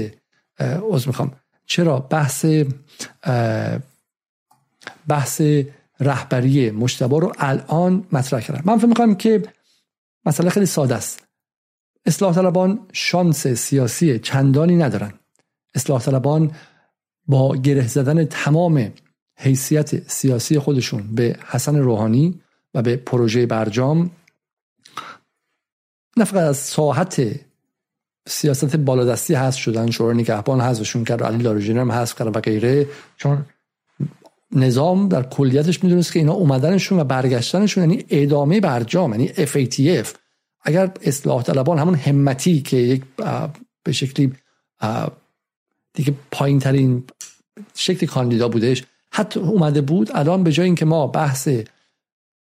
[0.93, 1.33] از می‌خوام.
[1.71, 2.47] چرا بحث
[5.09, 5.43] بحث
[6.01, 9.43] رهبری مشتبه رو الان مطرح کردم من فکر می‌کنم که
[10.27, 11.27] مسئله خیلی ساده است.
[12.07, 15.13] اصلاح طلبان شانس سیاسی چندانی ندارن.
[15.75, 16.51] اصلاح طلبان
[17.27, 18.93] با گره زدن تمام
[19.39, 22.41] حیثیت سیاسی خودشون به حسن روحانی
[22.75, 24.11] و به پروژه برجام
[26.17, 27.41] نه فقط از ساحت
[28.29, 32.87] سیاست بالادستی هست شدن شورای نگهبان حذفشون کرد علی لاروجین هم حذف کرد و غیره.
[33.17, 33.45] چون
[34.53, 40.09] نظام در کلیتش می‌دونست که اینا اومدنشون و برگشتنشون یعنی ادامه برجام یعنی FATF
[40.63, 43.03] اگر اصلاح طلبان همون همتی که یک
[43.85, 44.33] به شکلی
[45.95, 47.05] دیگه پایین ترین
[47.75, 51.49] شکل کاندیدا بودش حتی اومده بود الان به جای اینکه ما بحث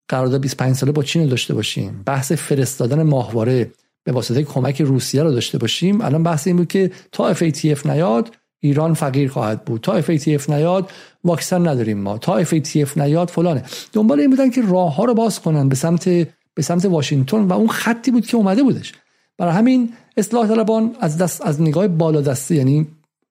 [0.08, 3.72] قرارداد 25 ساله با چین داشته باشیم بحث فرستادن ماهواره
[4.04, 6.02] به واسطه کمک روسیه رو داشته باشیم.
[6.02, 9.82] الان بحث این بود که تا FATF نیاد ایران فقیر خواهد بود.
[9.82, 10.92] تا FATF نیاد
[11.24, 12.18] واکسن نداریم ما.
[12.18, 13.64] تا FATF نیاد فلانه.
[13.94, 16.10] دنبال این بودن که راه ها رو باز کنن به سمت
[16.54, 18.94] به سمت واشنگتن و اون خطی بود که اومده بودش.
[19.38, 22.88] برای همین اصلاح طلبان از دست از نگاه بالا دستی یعنی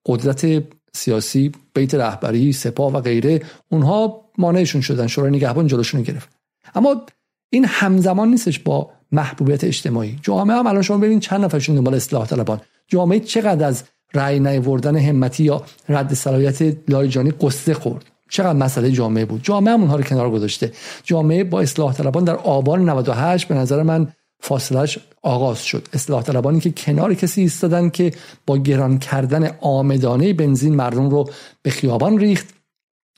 [0.06, 5.06] قدرت سیاسی بیت رهبری سپاه و غیره اونها مانعشون شدن.
[5.06, 6.28] شورای نگهبان جلوشون گرفت.
[6.74, 7.06] اما
[7.50, 10.18] این همزمان نیستش با محبوبیت اجتماعی.
[10.22, 12.60] جامعه هم الان شما ببینید چند نفرشون دنبال اصلاح طلبان.
[12.88, 19.24] جامعه چقدر از رأی نیاوردن همتی یا رد صلاحیت لایجانی قصه خورد؟ چقدر مسئله جامعه
[19.24, 20.72] بود؟ جامعه هم اونها رو کنار گذاشته.
[21.04, 24.08] جامعه با اصلاح طلبان در آبان 98 به نظر من
[24.40, 25.88] فاصلش آغاز شد.
[25.92, 28.12] اصلاح طلبانی که کنار کسی ایستادن که
[28.46, 31.30] با گران کردن آمدانه بنزین مردم رو
[31.62, 32.48] به خیابان ریخت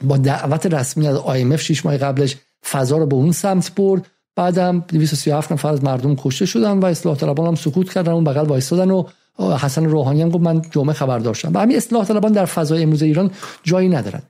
[0.05, 2.37] با دعوت رسمی از IMF 6 ماه قبلش
[2.71, 4.07] فضا رو به اون سمت برد.
[4.37, 8.47] بعدم 237 نفر از مردم کشته شدن و اصلاح طلبان هم سکوت کردن اون بغل
[8.47, 9.05] وایستادن و
[9.39, 13.03] حسن روحانی هم گفت من جمعه خبردار شدم و همین اصلاح طلبان در فضای امروز
[13.03, 13.31] ایران
[13.63, 14.23] جایی ندارن.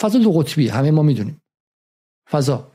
[0.00, 1.42] فضا دو قطبی همه ما می‌دونیم.
[2.30, 2.68] فضا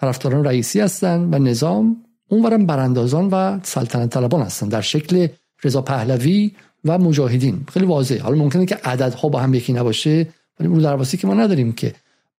[0.00, 1.96] طرفداران رئیسی هستن و نظام
[2.28, 5.28] اونورم براندازان و سلطنت طلبان هستن در شکل
[5.64, 6.52] رضا پهلوی
[6.84, 7.64] و مجاهدین.
[7.72, 8.22] خیلی واضحه.
[8.22, 10.28] حالا ممکنه که عددها با هم یکی نباشه
[10.60, 11.94] ولی رو درواسی که ما نداریم که.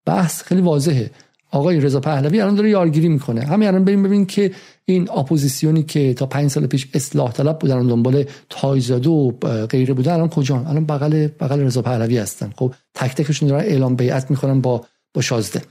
[0.05, 1.11] بحث خیلی واضحه.
[1.51, 3.41] آقای رضا پهلوی الان داره یارگیری می‌کنه.
[3.45, 4.51] همین الان بریم ببین که
[4.85, 9.31] این اپوزیسیونی که تا پنج سال پیش اصلاح طلب بودن دنبال تایزاده و
[9.65, 12.53] غیره بودن الان کجا؟ الان بغل بغل رضا پهلوی هستن.
[12.55, 15.61] خب تک تکشون دارن اعلام بیعت می‌کنن با با شازده.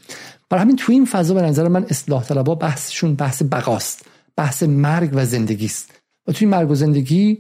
[0.51, 4.07] برای همین تو این فضا به نظر من اصلاح طلبها بحثشون بحث بقاست.
[4.37, 5.91] بحث مرگ و زندگی است
[6.27, 7.39] و توی مرگ و زندگی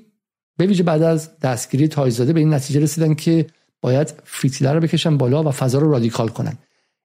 [0.56, 3.46] به ویژه بعد از دستگیری تایزاده به این نتیجه رسیدن که
[3.80, 6.58] باید فیتیله رو بکشن بالا و فضا رو رادیکال کنن.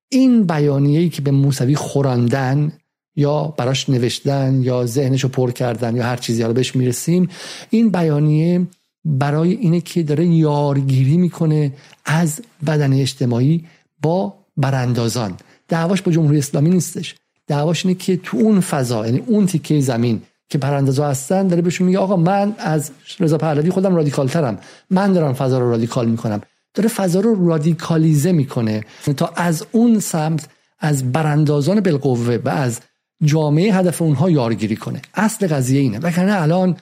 [0.09, 2.71] این بیانیه‌ای که به موسوی خوراندن
[3.15, 7.29] یا براش نوشتن یا ذهنش رو پر کردن یا هر چیزی رو بهش می‌رسیم
[7.69, 8.67] این بیانیه
[9.05, 11.73] برای اینه که داره یارگیری می‌کنه
[12.05, 13.65] از بدن اجتماعی
[14.01, 15.33] با براندازان.
[15.67, 17.15] دعواش با جمهوری اسلامی نیستش.
[17.47, 21.87] دعواش اینه که تو اون فضا یعنی اون تیکه زمین که پراندازا هستن داره بهشون
[21.87, 26.41] میگه آقا من از رضا پهلوی خودم رادیکال ترم من دارم فضا رو رادیکال می‌کنم.
[26.75, 28.83] داره فضا رو رادیکالیزه می‌کنه.
[29.17, 30.47] تا از اون سمت
[30.79, 32.79] از براندازان بالقوه و از
[33.23, 35.01] جامعه هدف اونها یارگیری کنه.
[35.13, 35.99] اصل قضیه اینه.
[35.99, 36.77] وگرنه الان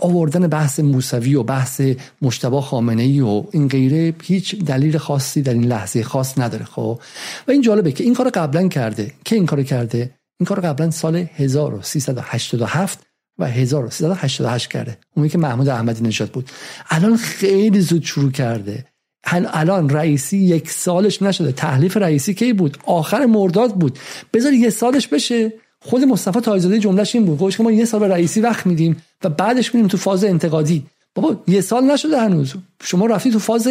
[0.00, 1.80] آوردن بحث موسوی و بحث
[2.22, 7.00] مشتبه خامنه ای و این غیره هیچ دلیل خاصی در این لحظه خاص نداره خب؟
[7.48, 9.12] و این جالبه که این کار قبلا کرده.
[9.24, 12.98] که این کار کرده؟ این کار قبلا سال 1387
[13.38, 14.98] و 1388 کرده.
[15.16, 16.50] اونی که محمود احمدی نژاد بود.
[16.90, 18.84] الان خیلی زود شروع کرده.
[19.24, 21.52] الان رئیسی یک سالش نشده.
[21.52, 23.98] تحلیف رئیسی کی بود؟ آخر مرداد بود.
[24.34, 25.52] بذار یه سالش بشه.
[25.80, 27.54] خود مصطفی تایزاده جملهش این بود.
[27.54, 30.86] که ما یه سال به رئیسی وقت میدیم و بعدش میریم تو فاز انتقادی.
[31.14, 32.54] بابا یه سال نشده هنوز.
[32.82, 33.68] شما رفتی تو فاز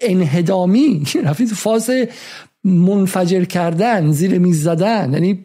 [0.00, 1.04] انهدامی.
[1.24, 1.90] رفتی تو فاز
[2.64, 5.12] منفجر کردن زیر میز زدن.
[5.12, 5.44] یعنی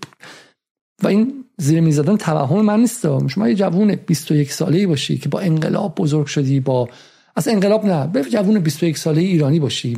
[1.03, 3.27] و این زیر میز زدن توهم من نیست.
[3.27, 6.89] شما یه جوون 21 ساله ای باشی که با انقلاب بزرگ شدی با
[7.35, 8.07] از انقلاب نه.
[8.07, 9.97] به جوون 21 ساله ایرانی باشی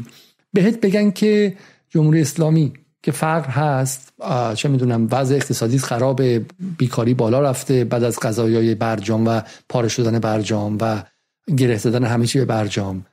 [0.54, 1.58] بهت بگن که
[1.90, 4.14] جمهوری اسلامی که فقر هست
[4.56, 6.22] چه می‌دونم وضع اقتصادی خراب
[6.78, 11.04] بیکاری بالا رفته بعد از قضایای برجام و پاره شدن برجام و
[11.58, 13.06] گره زدن همه چی به برجام.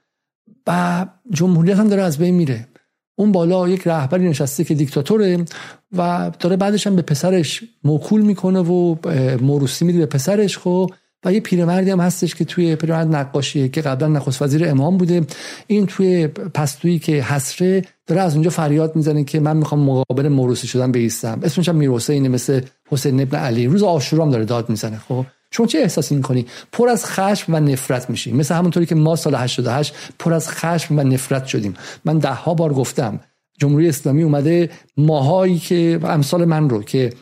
[0.67, 2.69] و جمهوریت هم داره از بین میره.
[3.15, 5.45] اون بالا یک رهبری نشسته که دیکتاتوره
[5.97, 8.97] و داره بعدش هم به پسرش موکول می‌کنه و
[9.41, 10.59] موروسی میده به پسرش.
[10.59, 10.91] خب
[11.25, 15.27] و یه پیرمردی هم هستش که توی پیرمرد نقاشیه که قبلا نخست وزیر امام بوده.
[15.67, 20.67] این توی پستویی که حسره داره از اونجا فریاد می‌زنه که من می‌خوام مقابل موروسی
[20.67, 21.41] شدن بیستم.
[21.43, 23.67] اسمش هم حسین مثل حسین ابن علی.
[23.67, 27.61] روز عاشورا هم داره داد می‌زنه خب؟ شما چه احساسی می‌کنی؟ پر از خشم و
[27.61, 31.75] نفرت میشی مثل همونطوری که ما سال 88 پر از خشم و نفرت شدیم.
[32.05, 33.21] من ده ها بار گفتم
[33.59, 37.13] جمهوری اسلامی اومده ماهایی که امثال من رو که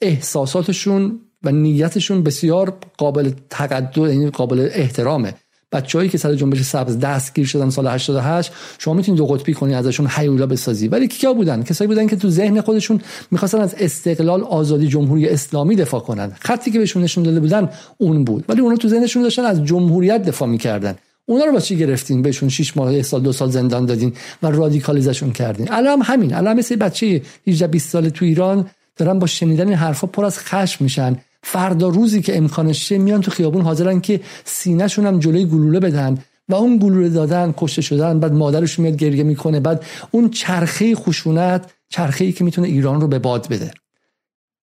[0.00, 5.34] احساساتشون و نیتشون بسیار قابل تقدر یعنی قابل احترامه.
[5.72, 10.06] بچه‌هایی که سر جنبش سبز دستگیر شدن سال 88 شما می‌تونید دو قطبی کنی ازشون
[10.06, 10.88] حیولا بسازی.
[10.88, 15.76] ولی کیا بودن؟ کسایی بودن که تو ذهن خودشون می‌خواستن از استقلال آزادی جمهوری اسلامی
[15.76, 16.32] دفاع کنن.
[16.40, 17.68] خطی که بهشون نشون داده بودن
[17.98, 18.44] اون بود.
[18.48, 20.94] ولی اونا تو ذهنشون داشتن از جمهوریت دفاع می‌کردن.
[21.26, 25.32] اونا رو با چی گرفتین؟ بهشون 6 ماه سال دو سال زندان دادین و رادیکالیزشون
[25.32, 25.72] کردین.
[25.72, 26.34] الان همین.
[26.34, 30.38] الان مثل بچه 18 20 سال تو ایران دارن با شنیدن این حرفا پر از
[30.38, 35.80] خشم میشن فردا روزی که امکانش میان تو خیابون حاضرن که سینهشون هم جلوی گلوله
[35.80, 40.94] بدن و اون گلوله دادن کشته شدن بعد مادرش میاد گریه می‌کنه بعد اون چرخه
[40.94, 43.70] خشونت چرخه ای که می‌تونه ایران رو به باد بده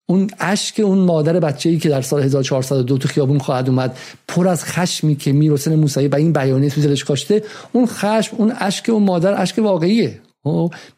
[0.10, 4.48] اون اشک اون مادر بچه ای که در سال 1402 تو خیابون خواهد اومد پر
[4.48, 8.90] از خشمی که می‌رسن موسوی و این بیانیه تو دلش کاشته اون خشم اون اشک
[8.90, 10.22] اون مادر اشک واقعیه؟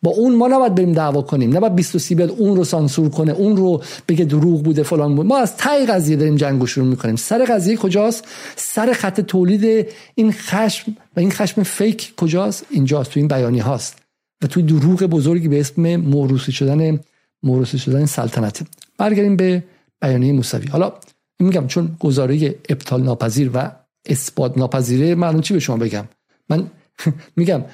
[0.04, 1.58] با اون ما نباید بریم دعوا کنیم.
[1.58, 5.38] نباید 20 بیاد اون رو سانسور کنه اون رو بگه دروغ بوده فلان بود ما
[5.38, 7.16] از تای قضیه داریم جنگ شروع می‌کنیم.
[7.16, 13.20] سر قضیه کجاست؟ سر خط تولید این خشم و این خشم فیک کجاست؟ اینجاست تو
[13.20, 13.98] این بیانی هاست.
[14.44, 17.00] و توی دروغ بزرگی به اسم موروسی شدن
[17.44, 18.62] موروسی شدن سلطنت.
[18.98, 19.64] برگردیم به
[20.02, 20.68] بیانیه موسوی.
[20.68, 20.94] حالا
[21.40, 23.72] میگم چون گزاره ابطال ناپذیر و
[24.06, 26.06] اثبات ناپذیره من چی به شما بگم؟
[26.50, 26.68] من
[27.38, 27.66] میگم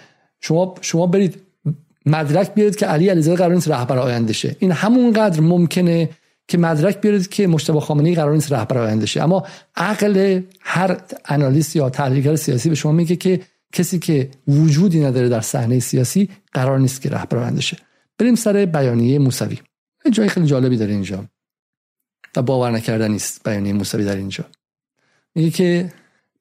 [0.42, 1.42] شما شما برید
[2.06, 4.56] مدرک بیارید که علی علیزاده قرار نیست رهبر آینده شه.
[4.60, 6.10] این همونقدر ممکنه
[6.48, 9.24] که مدرک بیارید که مشتبه خامنه‌ای قرار نیست رهبر آینده شه.
[9.24, 10.98] اما عقل هر
[11.30, 13.42] آنالیست یا تحلیلگر سیاسی به شما میگه که
[13.74, 17.78] کسی که وجودی نداره در صحنه سیاسی قرار نیست که رهبر آینده شه.
[18.18, 19.58] بریم سر بیانیه موسوی.
[20.12, 21.26] جای خیلی جالبی داره اینجا
[22.36, 24.46] و باور نکردنی نیست بیانیه موسوی در اینجا.
[25.36, 25.92] میگه که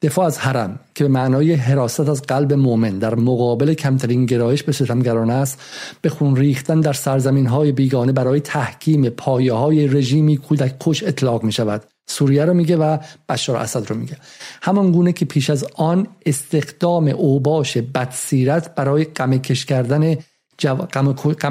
[0.04, 4.72] دفاع از حرم که به معنای حراست از قلب مؤمن در مقابل کمترین گرایش به
[4.72, 5.62] ستمگرانه است
[6.02, 11.44] به خون ریختن در سرزمین های بیگانه برای تحکیم پایه های رژیمی کودک کش اطلاق
[11.44, 14.16] می شود سوریه رو میگه و بشار اسد رو میگه.
[14.62, 20.16] همان گونه که پیش از آن استخدام اوباش بدسیرت برای غم کش کردن
[20.58, 20.76] جو...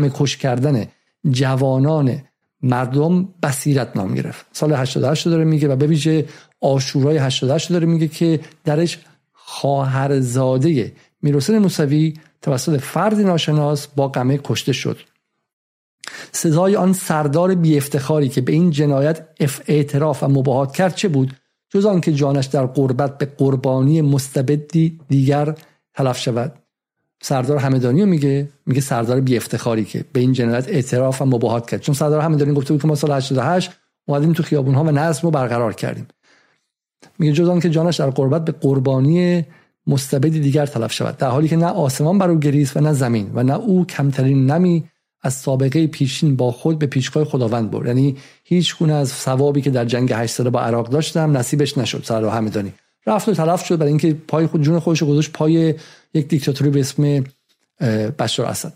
[0.09, 0.85] کش کردن
[1.29, 2.21] جوانان
[2.63, 4.45] مردم بصیرت نام گرفت.
[4.52, 6.26] سال 88 داره میگه و به ویژه
[6.62, 8.99] آشورای 88 داره میگه که درش
[9.34, 14.97] خواهرزاده میرحسین موسوی توسط فردی ناشناس با قمه کشته شد.
[16.32, 19.28] سزای آن سردار بی افتخاری که به این جنایت
[19.67, 21.34] اعتراف و مباهات کرد چه بود؟
[21.69, 25.56] جز آنکه جانش در قربت به قربانی مستبدی دیگر
[25.93, 26.62] تلف شود.
[27.25, 31.69] سردار همدانی رو میگه میگه سردار بی افتخاری که به این جنایت اعتراف و مباهات
[31.69, 31.81] کرد.
[31.81, 33.71] چون سردار همدانی گفته بود که ما سال 88
[34.05, 36.07] اومدیم تو خیابون ها و نظم رو برقرار کردیم.
[37.19, 39.45] میگه جز که جانش در قربت به قربانی
[39.88, 41.17] مستبدی دیگر تلف شود.
[41.17, 44.51] در حالی که نه آسمان بر او گریست و نه زمین و نه او کمترین
[44.51, 44.83] نمی
[45.21, 47.88] از سابقه پیشین با خود به پیشگاه خداوند برد.
[47.88, 52.03] یعنی هیچ گونه از ثوابی که در جنگ هشت ساله با عراق داشتم نصیبش نشد
[52.03, 52.73] سردار همدانی
[53.07, 55.75] رفت و تلف شد برای اینکه پای خود جون خودش گذاشت پای
[56.13, 57.23] یک دیکتاتوری به اسم
[58.19, 58.73] بشار اسد.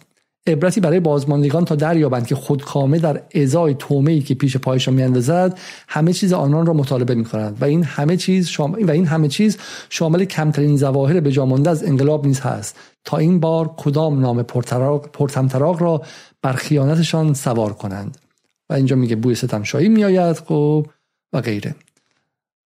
[0.48, 5.60] عبرتی برای بازماندگان تا دریابند که خودکامه در ازای تومه ای که پیش پایشان میاندازد
[5.88, 9.58] همه چیز آنان را مطالبه می‌کنند و این همه چیز و این همه چیز
[9.90, 12.76] شامل کمترین ظواهر به جامانده از انقلاب نیز هست.
[13.04, 14.44] تا این بار کدام نام
[15.14, 16.02] پرتمطراق را
[16.42, 18.18] بر خیانتشان سوار کنند؟
[18.70, 20.88] و اینجا میگه بوی ستمشایی میآید خب
[21.34, 21.76] و غیره.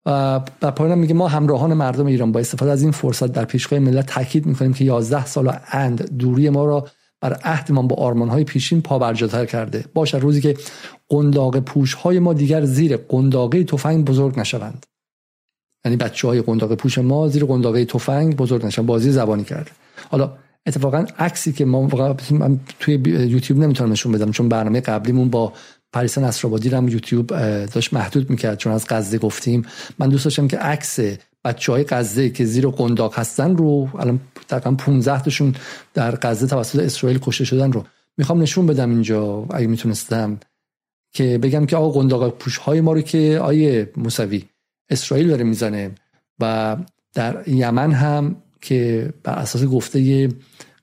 [0.05, 0.39] و
[0.75, 4.45] پایان میگه ما همراهان مردم ایران با استفاده از این فرصت در پیشگاه ملت تاکید
[4.45, 6.87] می‌کنیم که 11 سال اند دوری ما را
[7.21, 9.85] بر عهدمان با آرمانهای پیشین پابرجاتر کرده.
[9.93, 10.57] باشد روزی که
[11.09, 14.85] قنداق پوش های ما دیگر زیر قنداقه تفنگ بزرگ نشوند.
[15.85, 18.87] یعنی بچه های قنداق پوش ما زیر قنداقه تفنگ بزرگ نشوند.
[18.87, 19.71] بازی زبانی کرده.
[20.09, 20.33] حالا
[20.65, 21.89] اتفاقا عکسی که ما
[22.79, 25.53] توی یوتیوب نمی‌تونم نشون بدم چون برنامه قبلیمون با
[25.93, 27.27] پریس نصرآبادی رو هم یوتیوب
[27.65, 29.65] داشت محدود می‌کرد چون از غزه گفتیم.
[29.99, 30.99] من دوست داشتم که عکس
[31.45, 35.55] بچه های غزه که زیر قنداق هستن رو الان تقریبا 15 تاشون
[35.93, 37.85] در غزه توسط اسرائیل کشته شدن رو
[38.17, 40.39] می‌خوام نشون بدم اینجا اگه می‌تونستم
[41.13, 44.43] که بگم که آقا قنداق پوش های ما رو که آقای موسوی
[44.89, 45.91] اسرائیل داره می‌زنه
[46.39, 46.77] و
[47.13, 50.29] در یمن هم که بر اساس گفته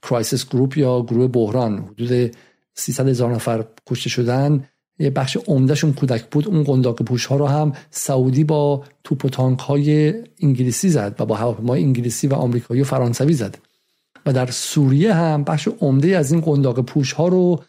[0.02, 2.36] Crisis Group یا گروه بحران حدود
[2.74, 4.64] 300 هزار نفر کشته شدن
[4.98, 6.48] یه بخش عمدهشون کودک بود.
[6.48, 11.26] اون قنداق پوش ها رو هم سعودی با توپ و تانک های انگلیسی زد و
[11.26, 13.58] با هواپیمای انگلیسی و آمریکایی و فرانسوی زد.
[14.26, 17.62] و در سوریه هم بخش عمده از این قنداق پوش ها رو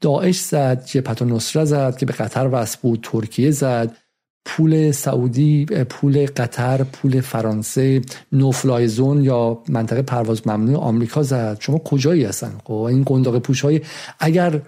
[0.00, 3.96] داعش زد جبهت نصره زد که به قطر وصل بود ترکیه زد
[4.44, 8.00] پول سعودی پول قطر پول فرانسه
[8.32, 11.56] نوفلای زون یا منطقه پرواز ممنوع آمریکا زد.
[11.60, 13.80] شما کجایی هستن؟ خب این قنداق پوش های
[14.18, 14.60] اگر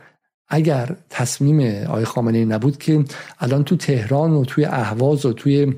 [0.54, 3.04] اگر تصمیم آقای خامنه نبود که
[3.40, 5.74] الان تو تهران و توی اهواز و توی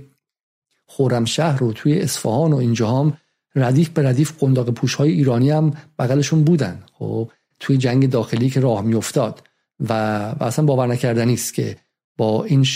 [0.86, 3.16] خورمشهر و توی اصفهان و اینجا هم
[3.54, 6.82] ردیف به ردیف قنداق پوش های ایرانی هم بغلشون بودن.
[6.92, 9.42] خب توی جنگ داخلی که راه میافتاد
[9.80, 9.92] و,
[10.40, 11.76] و اصلا باور نکردنی است که
[12.16, 12.66] با این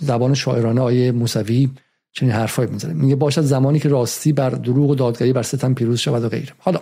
[0.00, 1.70] زبان شاعرانه آیه موسوی
[2.12, 2.92] چنین حرفایی می‌زنه.
[2.92, 6.52] میگه باشد زمانی که راستی بر دروغ و دادگری بر ستم پیروز شود و غیره.
[6.58, 6.80] حالا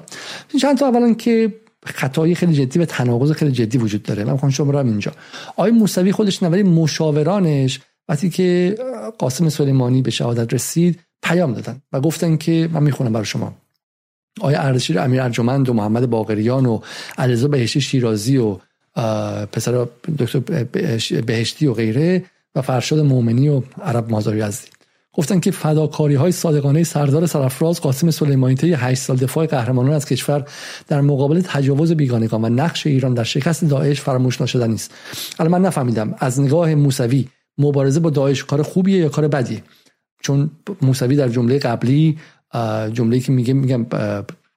[0.61, 1.53] چند تا اولا که
[1.87, 4.25] خطایی خیلی جدی و تناقض خیلی جدی وجود داره.
[4.25, 5.13] من می‌خوام شما اینجا.
[5.47, 8.79] آقای موسوی خودش نه مشاورانش وقتی که
[9.19, 13.55] قاسم سلیمانی به شهادت رسید پیام دادن و گفتن که من می‌خونم برای شما.
[14.41, 16.81] آیا اردشیر امیر ارجمند و محمد باقریان و
[17.19, 18.57] علیرضا بهشتی شیرازی و
[19.53, 19.87] پسر
[20.19, 20.39] دکتر
[21.21, 24.69] بهشتی و غیره و فرشاد مومنی و عرب مازاری یزدی
[25.13, 30.07] گفتن که فداکاری های صادقانه سردار سرفراز قاسم سلیمانی طی 8 سال دفاع قهرمانان از
[30.07, 30.45] کشور
[30.89, 34.95] در مقابل تجاوز بیگانگان و نقش ایران در شکست داعش فراموش نشدنی است
[35.39, 39.63] الان من نفهمیدم از نگاه موسوی مبارزه با داعش کار خوبیه یا کار بدیه؟
[40.23, 40.51] چون
[40.83, 42.19] موسوی در جمله قبلی
[42.93, 43.87] جمله که میگه میگم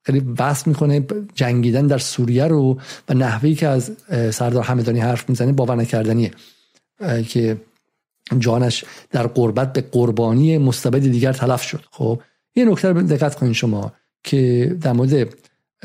[0.05, 3.91] خیلی بحث می‌کنه جنگیدن در سوریه رو و نحوی که از
[4.31, 6.31] سردار همدانی حرف می‌زنه باور نکردنیه.
[7.27, 7.57] که
[8.39, 11.83] جانش در قربت به قربانی مستبد دیگر تلف شد.
[11.91, 12.21] خب
[12.55, 15.33] یه نکته رو دقت کنین شما که در مورد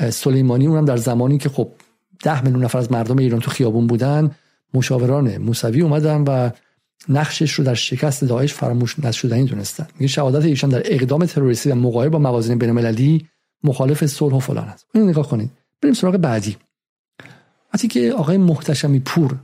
[0.09, 1.71] سلیمانی اونم در زمانی که خب
[2.23, 4.31] ده میلیون نفر از مردم ایران تو خیابون بودن
[4.73, 6.49] مشاوران موسوی اومدن و
[7.09, 9.87] نقشش رو در شکست داعش فراموش نشدنی دونستن.
[9.93, 13.27] میگه شهادت ایشان در اقدام تروریستی و مقایره با موازین بین‌المللی
[13.63, 14.85] مخالف صلح و فلان است.
[14.93, 16.57] اینو نگاه کنید بریم سراغ بعدی.
[17.73, 19.35] وقتی که آقای محتشمی پور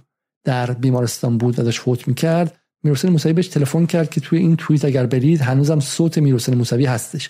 [0.44, 4.56] در بیمارستان بود و داشت فوت می‌کرد میرحسین موسوی بهش تلفن کرد که توی این
[4.56, 7.30] توییت اگر برید هنوزم صوت میرحسین موسوی هستش.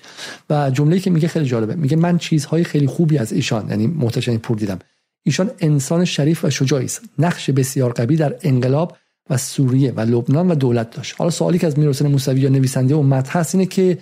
[0.50, 1.76] و جمله‌ای که میگه خیلی جالبه.
[1.76, 4.80] میگه من چیزهای خیلی خوبی از ایشان یعنی محتشم پور دیدم.
[5.24, 7.02] ایشان انسان شریف و شجاعی است.
[7.20, 8.98] نقش بسیار قوی در انقلاب
[9.30, 11.16] و سوریه و لبنان و دولت داشت.
[11.18, 13.98] حالا سوالی که از میرحسین موسوی یا نویسنده امت هست اینه که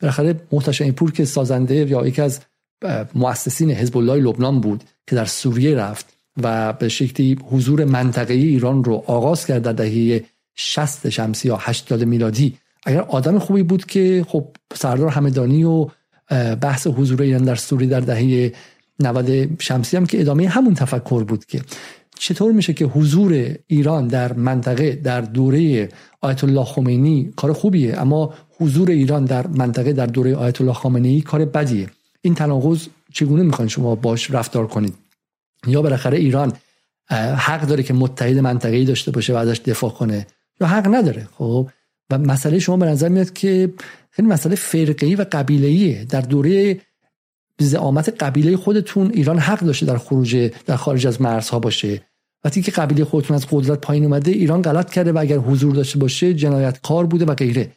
[0.00, 2.40] بالاخره محتشم پور که سازنده یا یکی از
[3.14, 6.06] مؤسسین حزب الله لبنان بود که در سوریه رفت
[6.42, 10.24] و به شکلی حضور منطقه ایران رو آغاز کرد در دهه
[10.54, 12.58] 60 شمسی یا 80 میلادی.
[12.86, 15.88] اگر آدم خوبی بود که خب سردار همدانی و
[16.60, 18.52] بحث حضور ایران در سوری در دهه
[19.00, 21.62] 90 شمسی هم که ادامه همون تفکر بود که
[22.18, 25.88] چطور میشه که حضور ایران در منطقه در دوره
[26.20, 31.20] آیت الله خمینی کار خوبیه اما حضور ایران در منطقه در دوره آیت الله خامنه‌ای
[31.20, 31.90] کار بدیه.
[32.22, 34.94] این تناقض چگونه می‌خواین شما باش رفتار کنید؟
[35.66, 36.52] یا بالاخره ایران
[37.36, 40.26] حق داره که متحد منطقه‌ای داشته باشه و ازش دفاع کنه؟
[40.60, 41.28] یا حق نداره.
[41.38, 41.68] خب؟
[42.10, 43.72] و مسئله شما به نظر میاد که
[44.10, 46.04] خیلی مسئله فرقه‌ای و قبیله‌ایه.
[46.04, 46.80] در دوره
[47.60, 52.02] زعامت قبیله خودتون ایران حق داشته در خروج در خارج از مرزها باشه.
[52.44, 55.98] وقتی که قبیله خودتون از قدرت پایین اومده ایران غلط کرده و اگر حضور داشته
[55.98, 57.70] باشه جنایتکار بوده و غیره.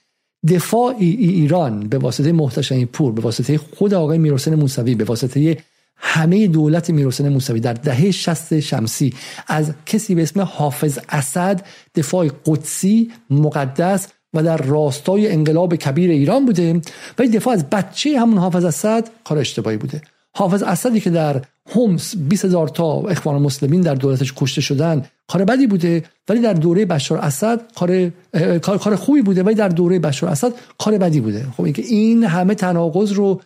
[0.48, 5.58] دفاع ای ایران به واسطه محتشم پور به واسطه خود آقای میرحسین موسوی به واسطه
[5.98, 9.14] همه دولت میرحسین موسوی در دهه 60 شمسی
[9.48, 11.62] از کسی به اسم حافظ اسد
[11.96, 16.82] دفاع قدسی مقدس و در راستای انقلاب کبیر ایران بوده
[17.20, 20.02] و دفاع از بچه همون حافظ اسد کار اشتباهی بوده.
[20.36, 25.46] حافظ اسدی که در هومس 20 هزار تا اخوان مسلمین در دولتش کشته شدن کار
[25.46, 28.12] بدی بوده ولی در دوره بشار اسد کار
[28.60, 31.48] کار خوبی بوده ولی در دوره بشار اسد کار بدی بوده.
[31.58, 33.42] خب این همه تناقض رو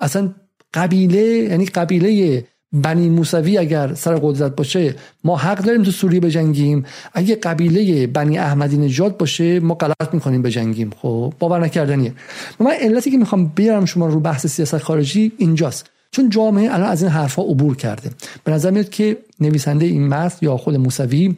[0.00, 0.34] اصلا
[0.74, 4.94] قبیله یعنی قبیله بنی موسوی اگر سر قدرت باشه
[5.24, 6.84] ما حق داریم تو سوریه بجنگیم.
[7.14, 10.90] اگه قبیله بنی احمدی نژاد باشه ما غلط می‌کنیم بجنگیم.
[10.96, 12.14] خب باور نکردنیه.
[12.60, 15.90] من علتی که می‌خوام بیارم شما رو بحث سیاست خارجی اینجاست.
[16.10, 18.10] چون جامعه الان از این حرفها عبور کرده.
[18.44, 21.36] به نظر میاد که نویسنده این متن یا خود موسوی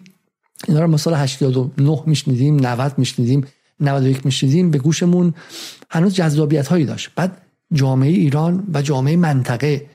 [0.68, 3.47] اینا رو مثلا 89 میشنیدیم 90 میشنیدیم
[3.80, 5.35] 91 میشنیدیم به گوشمون
[5.91, 7.11] هنوز جذابیت هایی داشت.
[7.16, 7.37] بعد
[7.73, 9.91] جامعه ایران و جامعه منطقه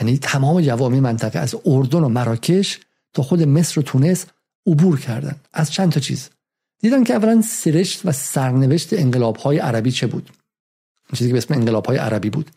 [0.00, 2.80] یعنی تمام جوامع منطقه از اردن و مراکش
[3.12, 4.26] تا خود مصر و تونس
[4.66, 5.36] عبور کردن.
[5.52, 6.30] از چند تا چیز.
[6.80, 10.30] دیدن که اولا سرشت و سرنوشت انقلاب های عربی چه بود؟
[11.14, 12.50] چیزی که به اسم انقلاب های عربی بود.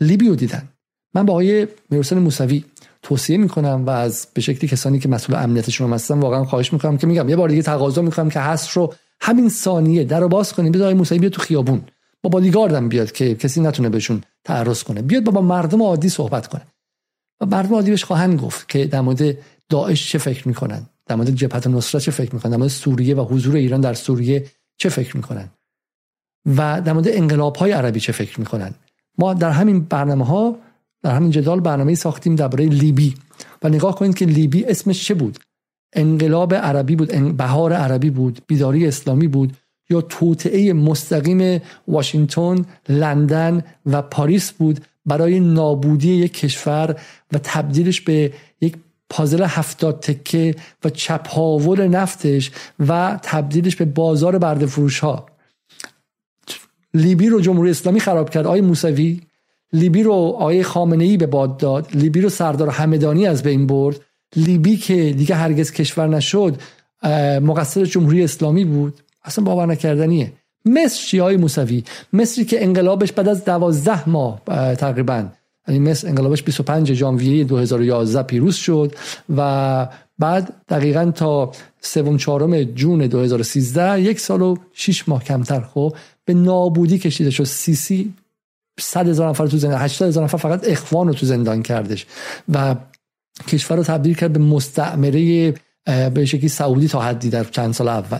[0.00, 0.68] لیبیو دیدن.
[1.14, 2.64] من با آقای می‌رسن موسوی
[3.02, 6.98] توصیه می‌کنم و از به شکلی کسانی که مسئول امنیت شما هستن واقعا خواهش می‌کنم
[6.98, 10.52] که میگم یه بار دیگه تقاضا می‌کنم که حس رو همین ثانیه در رو باز
[10.52, 10.72] کنیم.
[10.72, 11.82] بذار موسوی بیاد تو خیابون.
[12.24, 15.02] با بادیگاردم بیاد که کسی نتونه بهشون تعرض کنه.
[15.02, 16.62] بیاد با مردم عادی صحبت کنه.
[17.40, 21.30] و مردم عادی بهش خواهند گفت که در مورد داعش چه فکر می‌کنن؟ در مورد
[21.30, 24.46] جبهت نصرت چه فکر می‌کنن؟ در مورد سوریه و حضور ایران در سوریه
[24.76, 25.48] چه فکر می‌کنن؟
[26.46, 28.74] و در مورد انقلاب های عربی چه فکر می‌کنن؟
[29.18, 30.56] ما در همین برنامه ها
[31.02, 33.14] در همین جدال برنامه ساختیم درباره لیبی.
[33.62, 35.38] و نگاه کنید که لیبی اسمش چه بود؟
[35.92, 39.56] انقلاب عربی بود بهار عربی بود بیداری اسلامی بود
[39.90, 46.96] یا توطعه مستقیم واشنگتن لندن و پاریس بود برای نابودی یک کشور
[47.32, 48.76] و تبدیلش به یک
[49.10, 50.54] پازل هفتاد تکه
[50.84, 52.50] و چپاول نفتش
[52.88, 55.26] و تبدیلش به بازار برده فروش ها.
[56.94, 58.46] لیبی رو جمهوری اسلامی خراب کرد.
[58.46, 59.20] آقای موسوی
[59.72, 61.88] لیبی رو آقای خامنه ای به باد داد.
[61.94, 64.00] لیبی رو سردار همدانی از بین برد.
[64.36, 66.60] لیبی که دیگه هرگز کشور نشد
[67.42, 69.03] مقصر جمهوری اسلامی بود.
[69.24, 70.32] اصلا باور نکردنیه.
[70.64, 74.42] مصر های موسوی مصری که انقلابش بعد از دوازده ماه
[74.74, 75.26] تقریبا.
[75.68, 78.94] یعنی مصر انقلابش 25 ژانویه 2011 پیروز شد
[79.36, 85.60] و بعد دقیقا تا سوم چهارم جون 2013 یک سال و شیش ماه کمتر.
[85.60, 87.44] خب به نابودی کشیده شد.
[87.44, 88.14] سیسی
[88.80, 92.06] صد هزار نفر تو زندان 80 هزار نفر فقط اخوان رو تو زندان کردش
[92.48, 92.76] و
[93.48, 95.54] کشور رو تبدیل کرد به مستعمره
[95.86, 98.18] به شکلی سعودی تا حدی در چند سال اول.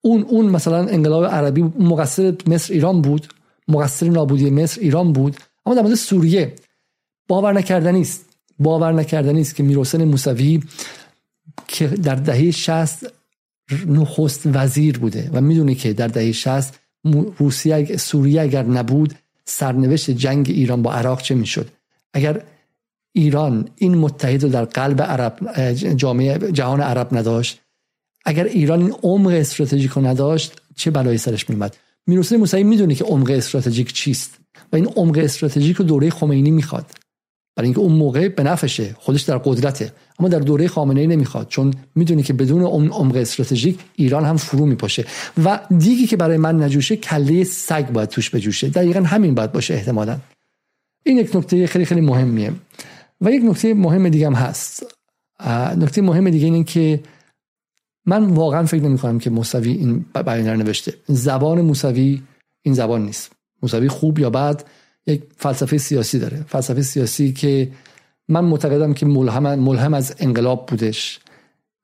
[0.00, 3.26] اون اون مثلا انقلاب عربی مقصر مصر ایران بود.
[3.68, 5.36] مقصر نابودی مصر ایران بود.
[5.66, 6.54] اما در مورد سوریه
[7.28, 8.26] باور نکردنی است.
[8.58, 10.62] باور نکردنی است که میرحسین موسوی
[11.68, 13.06] که در دهه 60
[13.86, 16.74] نخست وزیر بوده و می‌دونی که در دهه 60
[17.38, 21.70] روسیه سوریه اگر نبود سرنوشت جنگ ایران با عراق چه می‌شد؟
[22.14, 22.42] اگر
[23.12, 25.62] ایران این متحد رو در قلب عرب
[25.94, 27.60] جامعه جهان عرب نداشت
[28.24, 33.04] اگر ایران این عمق استراتژیک رو نداشت چه بلایی سرش میمد میرحسین موسوی می‌دونه که
[33.04, 34.38] عمق استراتژیک چیست
[34.72, 36.86] و این عمق استراتژیک رو دوره خمینی می‌خواد.
[37.56, 41.48] برای اینکه اون موقع به نفشه خودش در قدرته اما در دوره خامنه ای نمی‌خواد
[41.48, 45.04] چون می‌دونی که بدون اون عمق استراتژیک ایران هم فرو میپاشه.
[45.44, 48.68] و دیگی که برای من نجوشه کله سگ باید توش بجوشه.
[48.68, 50.18] دقیقا همین باید باشه احتمالا.
[51.04, 52.52] این یک نکته خیلی خیلی مهمیه.
[53.20, 54.86] و یک نکته مهم دیگه هم هست.
[55.76, 57.00] نکته مهم دیگه اینه که
[58.06, 60.94] من واقعا فکر نمی کنم که موسوی این بیان رو نوشته.
[61.06, 62.22] زبان موسوی
[62.62, 63.32] این زبان نیست.
[63.62, 64.64] موسوی خوب یا بد
[65.06, 66.44] یک فلسفه سیاسی داره.
[66.48, 67.72] فلسفه سیاسی که
[68.28, 71.20] من معتقدم که ملهم, ملهم از انقلاب بودش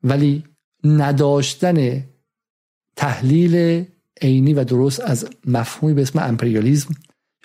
[0.02, 0.44] ولی
[0.84, 2.04] نداشتن
[2.96, 3.84] تحلیل
[4.22, 6.94] عینی و درست از مفهومی به اسم امپریالیزم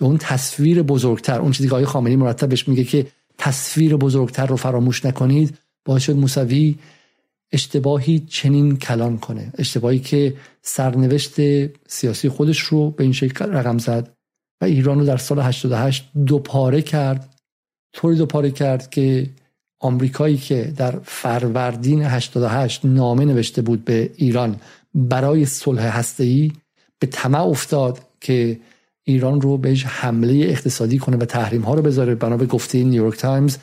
[0.00, 3.06] یا اون تصویر بزرگتر اون چیزی که آقای خامنه‌ای مرتبش میگه که
[3.38, 6.76] تصویر بزرگتر رو فراموش نکنید باعث شد موسوی
[7.52, 9.52] اشتباهی چنین کلان کنه.
[9.58, 11.34] اشتباهی که سرنوشت
[11.88, 14.10] سیاسی خودش رو به این شکل رقم زد
[14.60, 17.34] و ایران رو در سال 88 دوپاره کرد.
[17.92, 19.30] طوری دوپاره کرد که
[19.80, 24.56] آمریکایی که در فروردین 88 نامه نوشته بود به ایران
[24.94, 26.52] برای صلح هسته‌ای
[26.98, 28.60] به طمع افتاد که
[29.04, 32.14] ایران رو بهش حمله اقتصادی کنه و تحریم ها رو بذاره.
[32.14, 33.56] بنا به گفته نیویورک تایمز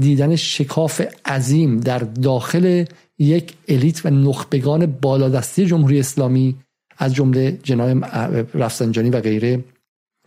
[0.00, 2.84] دیدن شکاف عظیم در داخل
[3.18, 6.56] یک الیت و نخبگان بالادستی جمهوری اسلامی
[6.98, 8.04] از جمله جناب
[8.56, 9.64] رفسنجانی و غیره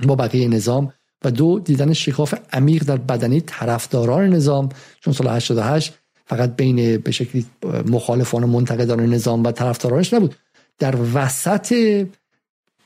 [0.07, 4.69] با بقیه نظام و دو دیدن شکاف عمیق در بدنی طرفداران نظام
[4.99, 5.93] چون سال 88
[6.25, 7.45] فقط بین به شکلی
[7.87, 10.35] مخالفان و منتقدان نظام و طرفدارانش نبود.
[10.79, 11.73] در وسط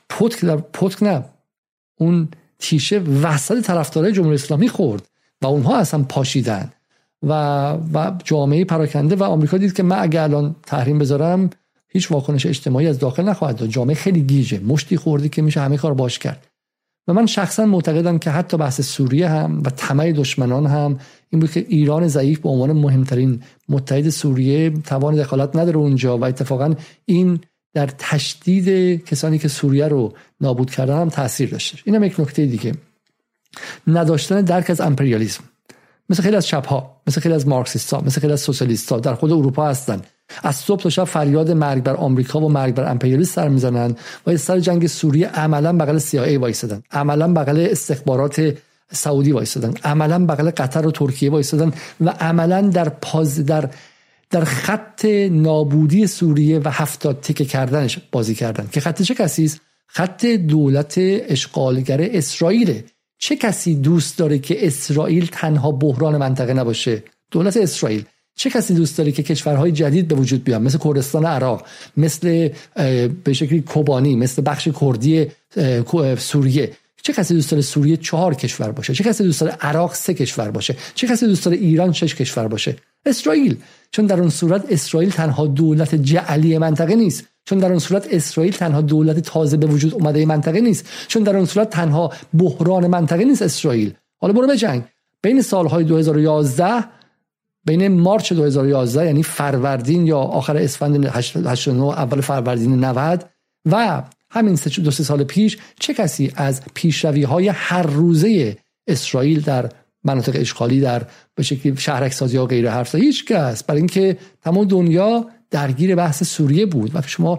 [0.08, 1.24] پتک در پتک نه
[1.96, 2.28] اون
[2.58, 5.08] تیشه وسط طرفدارای جمهوری اسلامی خورد
[5.42, 6.72] و اونها اصلا پاشیدن.
[7.22, 7.32] و
[7.94, 11.50] و جامعه پراکنده و آمریکا دید که من اگه الان تحریم بذارم
[11.88, 13.68] هیچ واکنش اجتماعی از داخل نخواهد داد.
[13.68, 16.46] جامعه خیلی گیجه مشتی خوردی که میشه همه کار باش کرد.
[17.08, 20.98] و من شخصا معتقدم که حتی بحث سوریه هم و طمع دشمنان هم
[21.30, 26.24] این بود که ایران ضعیف به عنوان مهمترین متحد سوریه توان دخالت نداره اونجا و
[26.24, 27.40] اتفاقا این
[27.74, 28.68] در تشدید
[29.04, 31.78] کسانی که سوریه رو نابود کردن هم تاثیر داشته.
[31.84, 32.72] این هم یک نکته دیگه.
[33.86, 35.44] نداشتن درک از امپریالیسم.
[36.08, 39.00] مثل خیلی از چپ ها مثل خیلی از مارکسیست ها مثل خیلی از سوسیالیست ها
[39.00, 40.00] در خود اروپا هستن.
[40.42, 43.96] از صبح تا شب فریاد مرگ بر آمریکا و مرگ بر امپریالیسم سر می‌زنن
[44.26, 46.82] و سر جنگ سوریه عملا بغل CIA وایسادن.
[46.90, 48.54] عملا بغل استخبارات
[48.92, 49.74] سعودی وایسادن.
[49.84, 53.70] عملا بغل قطر و ترکیه وایسادن و عملا در پاز در
[54.30, 58.68] در خط نابودی سوریه و هفتاد تکه کردنش بازی کردن.
[58.72, 62.82] که خط چه کسی است؟ خط دولت اشغالگر اسرائیل.
[63.24, 68.04] چه کسی دوست داره که اسرائیل تنها بحران منطقه نباشه؟ دولت اسرائیل.
[68.36, 71.66] چه کسی دوست داره که کشورهای جدید به وجود بیان؟ مثل کردستان عراق
[71.96, 72.48] مثل
[73.24, 75.26] به شکلی کوبانی مثل بخش کردی
[76.18, 76.72] سوریه.
[77.02, 80.50] چه کسی دوست داره سوریه چهار کشور باشه؟ چه کسی دوست داره عراق سه کشور
[80.50, 83.56] باشه؟ چه کسی دوست داره ایران شش کشور باشه؟ اسرائیل.
[83.90, 87.24] چون در اون صورت اسرائیل تنها دولت جعلی منطقه نیست.
[87.44, 90.88] چون در اون صورت اسرائیل تنها دولت تازه به وجود اومده منطقه نیست.
[91.08, 93.94] چون در اون صورت تنها بحران منطقه نیست اسرائیل.
[94.20, 94.84] حالا برو بجنگ
[95.22, 96.84] بین سالهای 2011
[97.64, 103.30] بین مارچ 2011 یعنی فروردین یا آخر اسفند 89 اول فروردین 90
[103.70, 109.40] و همین سه دو سه سال پیش چه کسی از پیشروی های هر روزه اسرائیل
[109.40, 109.70] در
[110.04, 111.02] مناطق اشغالی در
[111.34, 113.64] به شکلی شهرک سازی ها غیره حرف هیچ کس.
[113.64, 117.38] برای اینکه تمام دنیا درگیر بحث سوریه بود و شما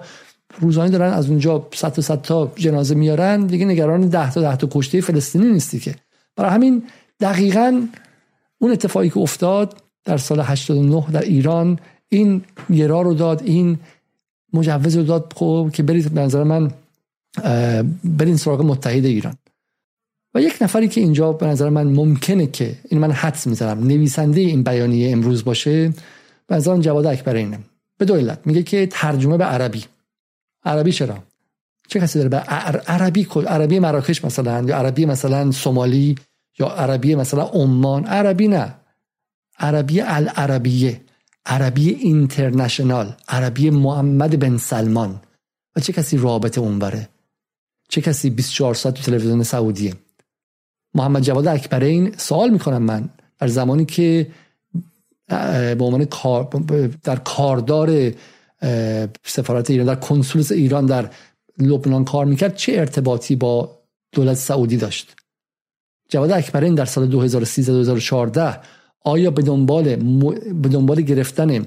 [0.59, 4.55] روزانه دارن از اونجا صد تا صد تا جنازه میارن دیگه نگران ده تا ده
[4.55, 5.95] تا کشته فلسطینی نیستی که.
[6.35, 6.83] برای همین
[7.19, 7.87] دقیقا
[8.59, 12.41] اون اتفاقی که افتاد در سال 89 در ایران این
[12.73, 13.79] گرا رو داد این
[14.53, 16.71] مجوز رو داد خب که برید به نظر من
[18.03, 19.35] برین سراغ متحد ایران.
[20.35, 24.41] و یک نفری که اینجا به نظر من ممکنه که این من حدس می‌زنم نویسنده
[24.41, 25.93] این بیانیه امروز باشه
[26.47, 27.59] به نظر جواد اکبر اینه.
[27.97, 28.39] به دو علت.
[28.45, 29.83] میگه که ترجمه به عربی.
[30.65, 31.23] عربی چرا؟
[31.87, 36.15] چه کسی داره به عربی عربی مراکش مثلا یا عربی مثلا سومالی
[36.59, 38.75] یا عربی مثلا عمان؟ عربی نه.
[39.59, 41.01] عربی العربیه.
[41.45, 43.15] عربی اینترنشنال.
[43.27, 45.21] عربی محمد بن سلمان.
[45.75, 47.09] و چه کسی رابطه اونوره
[47.89, 49.93] چه کسی 24 ساعت تو تلویزیون سعودیه؟
[50.95, 53.09] محمد جواد اکبرین سوال می‌کنم من.
[53.39, 54.27] در زمانی که
[55.27, 56.07] به عنوان
[57.03, 58.11] در کاردار
[59.25, 61.09] سفارت ایران در کنسولس ایران در
[61.59, 63.79] لبنان کار می‌کرد چه ارتباطی با
[64.11, 65.15] دولت سعودی داشت؟
[66.09, 68.59] جواد اکبرین در سال 2013 2014
[69.01, 69.95] آیا به دنبال
[70.53, 71.65] به دنبال گرفتن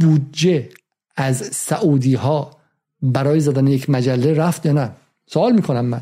[0.00, 0.68] بودجه
[1.16, 2.56] از سعودی ها
[3.02, 4.90] برای زدن یک مجله رفت یا نه؟
[5.26, 6.00] سوال می‌کنم من.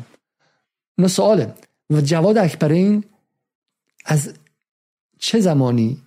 [0.97, 1.53] نه سواله.
[1.95, 3.03] و جواد اکبرین
[4.05, 4.33] از
[5.19, 5.97] چه زمانی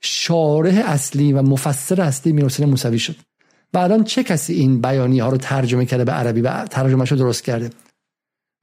[0.00, 3.16] شارح اصلی و مفسر اصلی میرحسین موسوی شد؟
[3.74, 7.16] و الان چه کسی این بیانی ها رو ترجمه کرده به عربی و ترجمه رو
[7.16, 7.70] درست کرده؟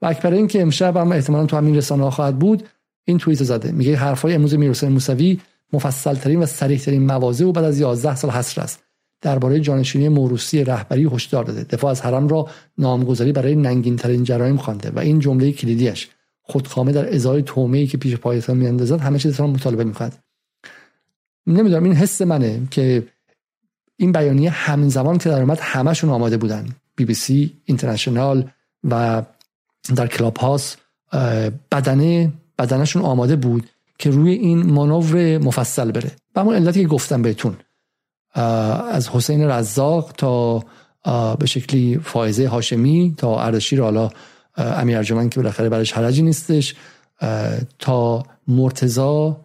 [0.02, 2.64] و اکبرین که امشب هم احتمالا تو همین رسانه ها خواهد بود
[3.06, 3.72] این توییت زده.
[3.72, 5.40] میگه حرفای امروز میرحسین موسوی
[5.74, 8.84] مفصل ترین و صریح ترین مواضع و بعد از 11 سال حصر است.
[9.22, 11.64] درباره جانشینی موروسی رهبری هشدار داده.
[11.64, 12.48] دفاع از حرم را
[12.78, 16.10] نامگذاری برای ننگین ترین جرایم خوانده و این جمله کلیدیش
[16.50, 20.24] خودکامه در ازای تومه که پیش پایتان میاندازد همه چیز را مطالبه می‌کند.
[21.48, 23.08] نمی‌دونم این حس منه که
[23.98, 26.70] این بیانیه همزمان که در اومد همشون آماده بودن.
[26.96, 28.50] بی بی سی اینترنشنال
[28.84, 29.24] و
[29.96, 30.78] در کلاب هاست
[31.72, 33.70] بدنه بدنشون آماده بود
[34.00, 36.12] که روی این مانور مفصل بره.
[36.34, 37.58] به همون علتی که گفتم بهتون.
[38.92, 40.64] از حسین رزاق تا
[41.40, 44.10] به شکلی فائزه هاشمی تا اردشیر حالا
[44.58, 46.76] امیر ارجمند که بالاخره برش حرجی نیستش
[47.80, 49.38] تا مرتزا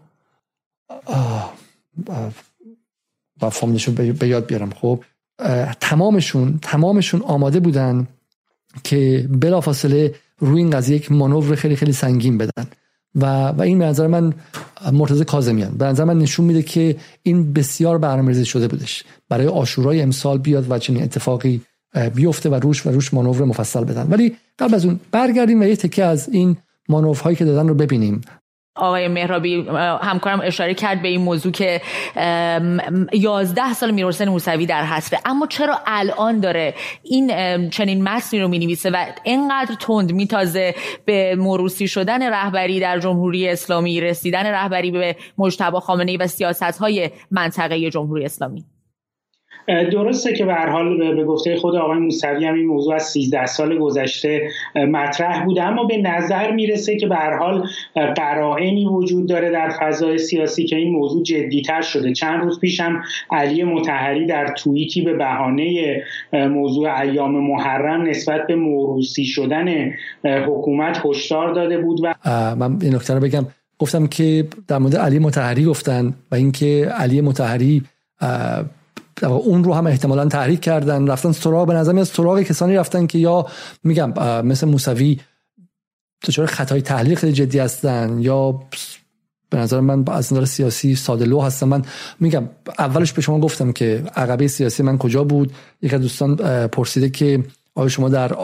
[3.41, 4.71] با فاملشون به یاد بیارم.
[4.71, 5.05] خب
[5.81, 8.07] تمامشون تمامشون آماده بودن
[8.85, 12.67] که بلافاصله روی این قضیه یک مانور خیلی خیلی سنگین بدن.
[13.15, 14.35] و, و این به نظر من
[14.93, 15.75] مرتضی کاظمیان.
[15.79, 19.05] به نظر من نشون میده که این بسیار برنامه‌ریزی شده بودش.
[19.29, 21.63] برای آشورای امسال بیاد و چنین اتفاقی
[22.15, 24.07] بیفته و روش و روش مانور مفصل بدن.
[24.11, 26.57] ولی قبل از اون برگردیم و یه تکه از این
[26.89, 28.21] مانورهایی که دادن رو ببینیم.
[28.77, 29.67] آقای مهرابی
[30.03, 31.81] همکارم اشاره کرد به این موضوع که
[33.13, 37.31] یازده سال میرحسین موسوی در حسره اما چرا الان داره این
[37.71, 40.75] چنین متنی رو می‌نویسه و اینقدر تند میتازه
[41.05, 47.11] به موروسی شدن رهبری در جمهوری اسلامی رسیدن رهبری به مجتبی خامنه‌ای و سیاست های
[47.31, 48.65] منطقه جمهوری اسلامی؟
[49.67, 53.79] درسته که به حال به گفته خود آقای موسوی هم این موضوع از 13 سال
[53.79, 54.43] گذشته
[54.75, 60.65] مطرح بوده اما به نظر می‌رسه که به حال قرائنی وجود داره در فضای سیاسی
[60.65, 62.13] که این موضوع جدیتر شده.
[62.13, 66.03] چند روز پیش هم علی متحری در توییتی به بهانه
[66.33, 69.91] موضوع ایام محرم نسبت به موروسی شدن
[70.25, 72.15] حکومت هشدار داده بود و
[72.57, 73.47] من این نکته رو بگم.
[73.79, 77.83] گفتم که در مورد علی متحری گفتن و اینکه علی متحری
[79.23, 83.19] اون رو هم احتمالا تحریک کردن رفتن سراغ به نظر از سراغ کسانی رفتن که
[83.19, 83.47] یا
[83.85, 84.13] میگم
[84.45, 85.21] مثل موسوی
[86.25, 88.61] دچار خطای تحلیل خیلی جدی هستن یا
[89.51, 91.83] به نظر من از نظر سیاسی ساده لو هستم من
[92.21, 92.49] میگم
[92.79, 95.53] اولش به شما گفتم که عقبه سیاسی من کجا بود؟
[95.83, 96.37] یک دوستان
[96.67, 97.45] پرسیده که
[97.75, 98.37] آیا شما در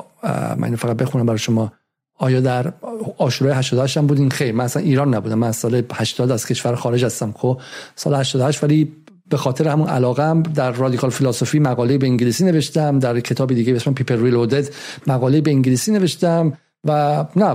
[0.56, 1.72] من فقط بخونم برای شما.
[2.14, 2.72] آیا در
[3.18, 5.38] آشورای 88 هم بودین؟ خیر من اصلا ایران نبودم.
[5.38, 7.60] من سال 80 از کشور خارج هستم خب؟
[7.96, 8.92] سال 88 ولی
[9.28, 13.76] به خاطر همون علاقم در رادیکال فیلسوفی مقاله به انگلیسی نوشتم در کتاب دیگه به
[13.76, 14.68] اسم پیپر ریلودد
[15.06, 16.52] مقاله به انگلیسی نوشتم
[16.84, 17.54] و نه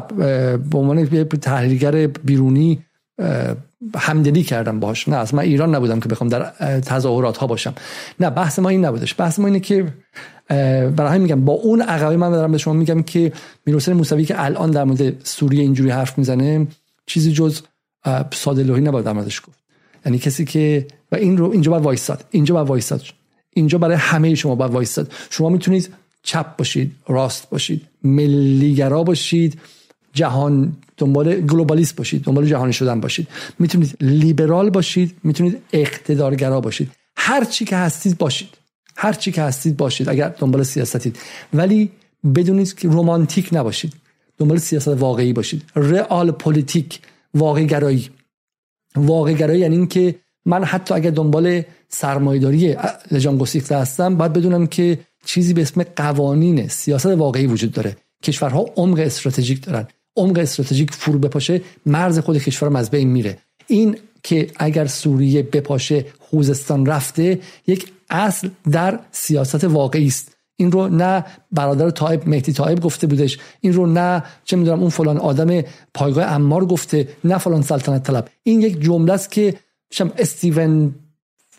[0.57, 2.79] به عنوان تحلیلگر بیرونی
[3.95, 6.43] همدلی کردم باش نه از من ایران نبودم که بخوام در
[6.79, 7.73] تظاهرات ها باشم.
[8.19, 9.15] نه بحث ما این نبودش.
[9.17, 9.93] بحث ما اینه که
[10.95, 13.31] برای میگم با اون عقبه من دارم به شما میگم که
[13.65, 16.67] میرحسین موسوی که الان در مورد سوریه اینجوری حرف می‌زنه
[17.05, 17.61] چیزی جز
[18.31, 19.63] ساده لوحی نباید در گفت.
[20.05, 22.25] یعنی کسی که و این رو اینجا باید وایستاد.
[22.31, 23.01] اینجا باید وایستاد.
[23.53, 25.11] اینجا برای همه شما باید وایستاد.
[25.29, 25.89] شما می‌تونید
[26.23, 29.59] چپ باشید راست باشید ملیگرا باشید
[30.13, 33.27] جهان دنبال globalist باشید دنبال جهانی شدن باشید.
[33.59, 36.91] می‌تونید لیبرال باشید می‌تونید اقتدارگرا باشید.
[37.15, 38.49] هر چی که هستید باشید.
[38.95, 41.19] هر چی که هستید باشید اگر دنبال سیاستید.
[41.53, 41.89] ولی
[42.35, 43.93] بدونید که رومانتیک نباشید.
[44.37, 45.63] دنبال سیاست واقعی باشید.
[45.75, 46.99] رئال پلیتیک
[47.33, 48.09] واقعی گرایی
[48.95, 52.75] واقع گرایی یعنی اینکه من حتی اگر دنبال سرمایداری
[53.11, 57.97] لجان گسیخته هستم باید بدونم که چیزی به اسم قوانین سیاست واقعی وجود داره.
[58.23, 59.87] کشورها عمق استراتژیک دارن.
[60.17, 63.37] عمق استراتژیک فرو بپاشه مرز خود کشور از بین میره.
[63.67, 70.31] این که اگر سوریه بپاشه خوزستان رفته یک اصل در سیاست واقعی است.
[70.55, 73.37] این رو نه برادر طایب مهدی طایب گفته بودش.
[73.61, 75.61] این رو نه چه می‌دونم اون فلان آدم
[75.93, 78.29] پایگاه امار گفته نه فلان سلطنت طلب.
[78.43, 79.55] این یک جمله است که
[79.93, 80.95] شم استیون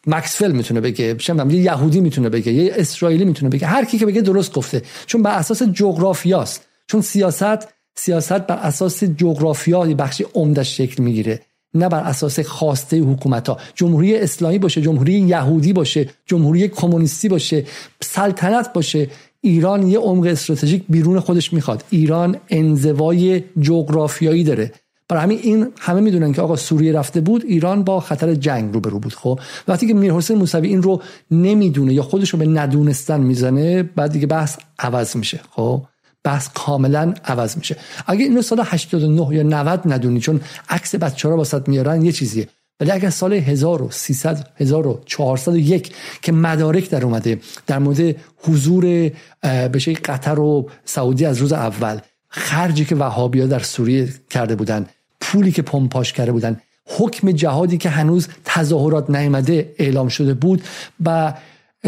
[0.06, 4.06] مکسفل می‌تونه بگه شم یه یهودی می‌تونه بگه یه اسرائیلی می‌تونه بگه هر کی که
[4.06, 4.82] بگه درست گفته.
[5.06, 11.40] چون بر اساس جغرافیاست چون سیاست سیاست بر اساس جغرافیا بخشی عمدش شکل می‌گیره.
[11.74, 17.64] نه بر اساس خواسته حکومت ها جمهوری اسلامی باشه جمهوری یهودی باشه جمهوری کمونیستی باشه
[18.02, 19.10] سلطنت باشه.
[19.40, 21.84] ایران یه عمق استراتژیک بیرون خودش می‌خواد.
[21.90, 24.72] ایران انزوای جغرافیایی داره.
[25.08, 28.80] برای همین این همه می‌دونن که آقا سوریه رفته بود ایران با خطر جنگ رو
[28.80, 29.14] برو بود.
[29.14, 34.12] خب وقتی که میرحسین موسوی این رو نمی‌دونه یا خودش رو به ندونستن می‌زنه بعد
[34.12, 35.40] دیگه بحث عوض میشه.
[35.50, 35.82] خب
[36.24, 37.76] بحث کاملا عوض میشه.
[38.06, 42.48] اگه اینو سال 89 یا 90 ندونی چون عکس بچه ها واسط میارن یه چیزیه.
[42.80, 45.92] ولی اگر سال 1300 1401
[46.22, 49.10] که مدارک در اومده در مورد حضور
[49.42, 51.98] بشه قطر و سعودی از روز اول
[52.36, 54.86] خرجی که وهابیا در سوریه کرده بودن
[55.20, 60.62] پولی که پمپاش کرده بودن حکم جهادی که هنوز تظاهرات نیامده اعلام شده بود
[61.04, 61.34] و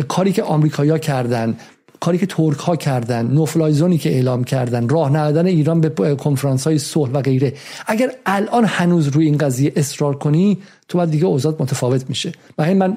[0.09, 1.57] کاری که آمریکایا کردن
[2.01, 6.78] کاری که ترک ها کردن نوفلایزونی که اعلام کردن راه ندادن ایران به کنفرانس های
[6.78, 7.53] صلح و غیره.
[7.86, 12.32] اگر الان هنوز روی این قضیه اصرار کنی تو بعد دیگه اوضاع متفاوت میشه.
[12.59, 12.97] و من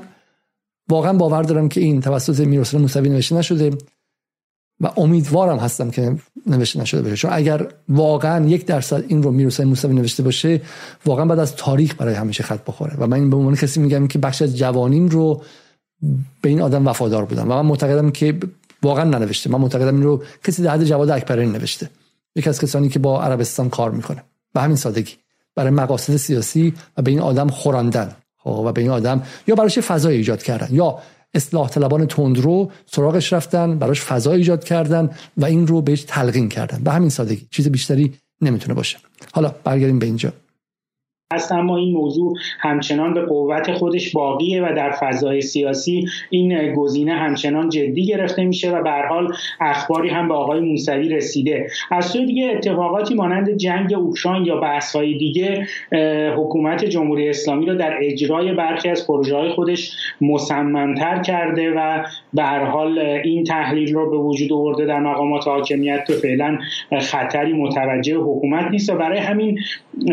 [0.89, 3.71] واقعا باور دارم که این توسط میرحسین موسوی نوشته نشده.
[4.81, 6.15] و امیدوارم هستم که
[6.47, 7.15] نوشته نشده باشه.
[7.15, 10.61] چون اگر واقعا یک درصد این رو میرحسین موسوی نوشته باشه
[11.05, 12.95] واقعا بعد از تاریخ برای همیشه خط بخوره.
[12.97, 15.41] و من به عنوان کسی میگم که بخش از جوانیم رو
[16.41, 17.51] به این آدم وفادار بودم.
[17.51, 18.37] و من معتقدم که
[18.83, 19.49] واقعا ننوشته.
[19.49, 21.89] من معتقدم این رو کسی در حد جواد اکبرانی نوشته.
[22.35, 24.23] یکی از کسانی که با عربستان کار می‌کنه.
[24.53, 25.13] به همین سادگی.
[25.55, 28.15] برای مقاصد سیاسی و به این آدم خوراندن.
[28.37, 30.67] خب، و به این آدم یا براش فضای ایجاد کردن.
[30.71, 30.99] یا
[31.33, 36.83] اصلاح طلبان تندرو سراغش رفتن براش فضا ایجاد کردن و این رو بهش تلقین کردن.
[36.83, 38.97] به همین سادگی چیز بیشتری نمی‌تونه باشه.
[39.33, 40.33] حالا برگردیم به اینجا.
[41.33, 47.13] هست اما این موضوع همچنان به قوت خودش باقیه و در فضای سیاسی این گزینه
[47.13, 51.67] همچنان جدی گرفته میشه و به حال اخباری هم به آقای موسوی رسیده.
[51.91, 55.67] از سوی دیگه اتفاقاتی مانند جنگ اوکراین یا بحث‌های دیگه
[56.37, 62.03] حکومت جمهوری اسلامی رو در اجرای برخی از پروژه های خودش مصممتر کرده و
[62.33, 66.57] به حال این تحلیل رو به وجود آورده در مقامات حاکمیت که فعلا
[67.01, 69.59] خطری متوجه حکومت نیست و برای همین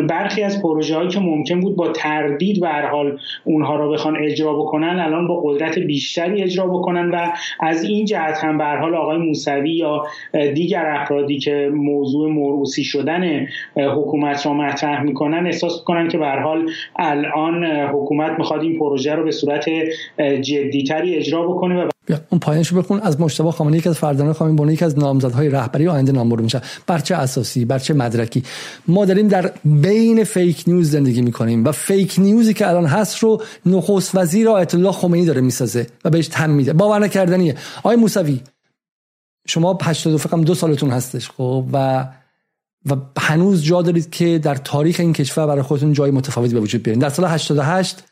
[0.08, 4.98] برخی از پروژه که ممکن بود با تردید به حال اونها رو بخوان اجرا بکنن
[4.98, 9.72] الان با قدرت بیشتری اجرا بکنن و از این جهت هم به حال آقای موسوی
[9.72, 10.06] یا
[10.54, 13.46] دیگر افرادی که موضوع موروسی شدن
[13.76, 19.24] حکومت را مطرح می‌کنن احساس می‌کنن که به حال الان حکومت می‌خواد این پروژه رو
[19.24, 19.68] به صورت
[20.40, 21.88] جدیتری اجرا بکنه و
[22.30, 23.00] اون پایینشو بخون.
[23.00, 26.62] از مشتبه خامنه‌ای یکی از فردان خامنه‌ای بونه یکی از نامزدهای رهبری آینده نام میشه
[26.86, 28.42] بر چه اساسی؟ بر چه مدرکی؟
[28.88, 33.42] ما داریم در بین فیک نیوز زندگی می‌کنیم و فیک نیوزی که الان هست رو
[33.66, 36.72] نخست وزیر آیت الله خمینی داره می‌سازه و بهش تم میده.
[36.72, 37.56] باور نکردنیه.
[37.78, 38.40] آقای موسوی
[39.48, 42.06] شما 82 فکر دو سالتون هستش خب و
[42.86, 46.82] و هنوز جا دارید که در تاریخ این کشور برای خودتون جای متفاوتی به وجود
[46.82, 47.00] بیارین.
[47.00, 48.02] در سال 88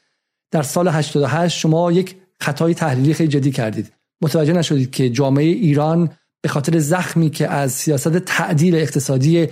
[0.51, 3.93] در سال 88 شما یک خطای تحلیلی خیلی جدی کردید.
[4.22, 6.11] متوجه نشدید که جامعه ایران
[6.43, 9.49] به خاطر زخمی که از سیاست تعدیل اقتصادی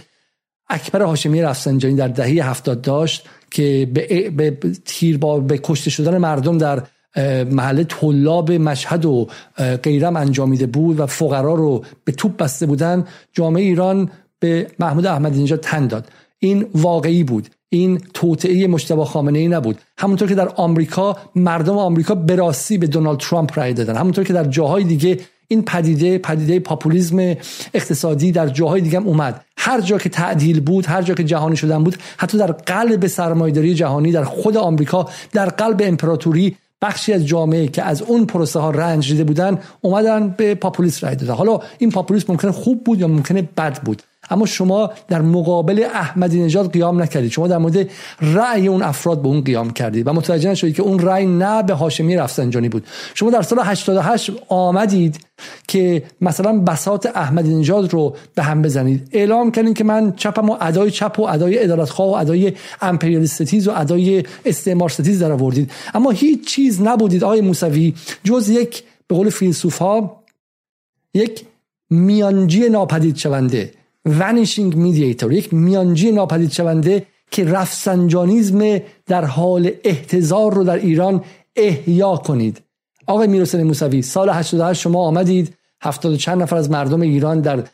[0.68, 6.18] اکبر هاشمی رفسنجانی در دهه هفتاد داشت که به, به تیر با به کشته شدن
[6.18, 6.82] مردم در
[7.44, 9.28] محله طلاب مشهد و
[9.82, 15.42] غیرم انجامیده بود و فقرا رو به توپ بسته بودن جامعه ایران به محمود احمدی
[15.42, 16.08] نژاد تن داد.
[16.38, 17.48] این واقعی بود.
[17.72, 19.78] این توطئه مجتبی خامنه ای نبود.
[19.98, 23.96] همونطور که در آمریکا مردم آمریکا به راستی به دونالد ترامپ رای دادن.
[23.96, 25.18] همونطور که در جاهای دیگه
[25.48, 27.36] این پدیده پدیده پاپولیسم
[27.74, 29.44] اقتصادی در جاهای دیگه هم اومد.
[29.56, 33.74] هر جا که تعدیل بود هر جا که جهانی شدن بود حتی در قلب سرمایه‌داری
[33.74, 38.70] جهانی در خود آمریکا در قلب امپراتوری بخشی از جامعه که از اون پروسه ها
[38.70, 41.34] رنج دیده بودن اومدن به پاپولیسم رای دادن.
[41.34, 44.02] حالا این پاپولیسم ممکنه خوب بود یا ممکنه بد بود؟
[44.32, 47.30] اما شما در مقابل احمدی نژاد قیام نکردید.
[47.30, 50.06] شما در مورد رأی اون افراد به اون قیام کردید.
[50.06, 52.86] و متوجه نشدید که اون رأی نه به هاشمی رفسنجانی بود.
[53.14, 55.20] شما در سال 88 آمدید
[55.68, 59.08] که مثلا بساط احمدی نژاد رو به هم بزنید.
[59.12, 63.68] اعلام کردین که من چپم و ادای چپ و ادای ادالتخواه و ادای امپریالیسم ستیز
[63.68, 65.70] و ادای استعمار ستیز در آوردید.
[65.94, 70.22] اما هیچ چیز نبودید آقای موسوی جز یک به قول فیلسوف ها
[71.14, 71.44] یک
[71.90, 73.81] میانجی ناپدید شونده.
[74.04, 81.24] vanishing mediator یک میانجی ناپدید شونده که رفسنجانیزم در حال احتضار رو در ایران
[81.56, 82.62] احیا کنید.
[83.06, 85.54] آقای میرحسین موسوی سال 88 شما آمدید.
[85.82, 87.64] هفتاد چند نفر از مردم ایران در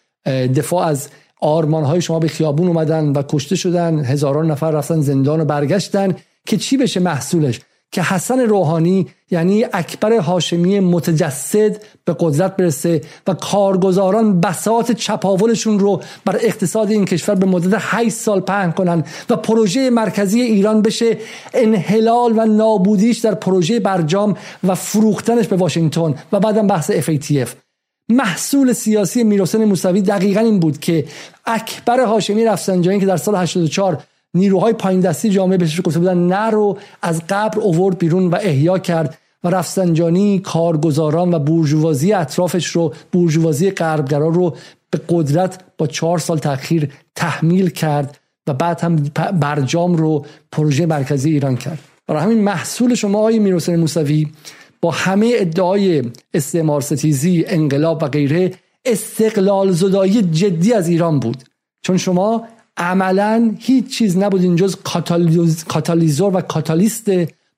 [0.47, 1.09] دفاع از
[1.41, 4.05] آرمان های شما به خیابون اومدن و کشته شدن.
[4.05, 6.17] هزاران نفر رفتن زندان و برگشتن
[6.47, 7.61] که چی بشه محصولش؟
[7.93, 16.03] که حسن روحانی یعنی اکبر هاشمی متجسد به قدرت برسه و کارگزاران بساط چپاولشون رو
[16.25, 21.19] بر اقتصاد این کشور به مدت 8 سال پهن کنن و پروژه مرکزی ایران بشه
[21.55, 27.49] انحلال و نابودیش در پروژه برجام و فروختنش به واشنگتن و بعدم بحث FATF
[28.09, 31.05] محصول سیاسی میرحسین موسوی دقیقا این بود که
[31.47, 34.03] اکبر هاشمی رفسنجانی که در سال 84
[34.35, 39.19] نیروهای پایین دستی جامعه بهش گفته بودن نه از قبر اوورد بیرون و احیا کرد
[39.45, 44.57] و رفسنجانی کارگزاران و بورژوازی اطرافش رو بورژوازی غربگرا رو
[44.91, 48.97] به قدرت با چهار سال تاخیر تحمیل کرد و بعد هم
[49.41, 51.79] برجام رو پروژه مرکزی ایران کرد.
[52.07, 54.27] برای همین محصول شما آقای میرحسین موسوی
[54.81, 56.03] با همه ادعای
[56.35, 58.55] استعمار ستیزی انقلاب و غیره
[58.85, 61.45] استقلال زدایی جدی از ایران بود.
[61.83, 62.45] چون شما
[62.79, 64.77] عملا هیچ چیز نبود جز
[65.69, 67.11] کاتالیزور و کاتالیست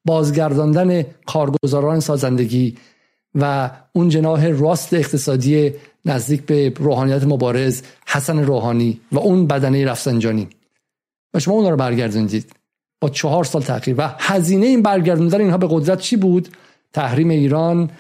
[0.05, 2.77] بازگرداندن کارگزاران سازندگی
[3.35, 5.73] و اون جناح راست اقتصادی
[6.05, 10.49] نزدیک به روحانیت مبارز حسن روحانی و اون بدنه رفسنجانی.
[11.35, 12.53] و شما اونا رو برگردوندید.
[13.01, 16.49] با چهار سال تاخیر و هزینه این برگردوندن اینها به قدرت چی بود؟
[16.93, 17.91] تحریم ایران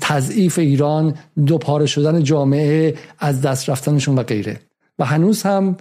[0.00, 1.14] تضعیف ایران
[1.46, 4.60] دو پاره شدن جامعه از دست رفتنشون و غیره.
[4.98, 5.76] و هنوز هم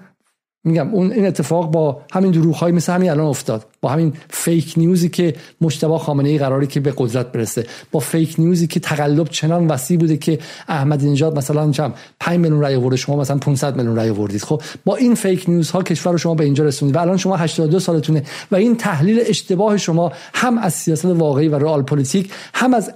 [0.63, 3.65] میگم اون این اتفاق با همین دروغ مثل همین الان افتاد.
[3.81, 7.65] با همین fake news ی که مجتبی خامنه ای قراره که به قدرت برسه.
[7.91, 12.39] با fake news ی که تقلب چنان وسیع بوده که احمدی نژاد مثلا چم 5
[12.39, 14.41] میلیون رای آورده شما مثلا 500 میلیون رای آوردید.
[14.41, 17.37] خب با این fake news ها کشور رو شما به اینجا رسوندید و الان شما
[17.37, 22.73] 82 سالتونه و این تحلیل اشتباه شما هم از سیاست واقعی و رئال پلیتیک هم
[22.73, 22.91] از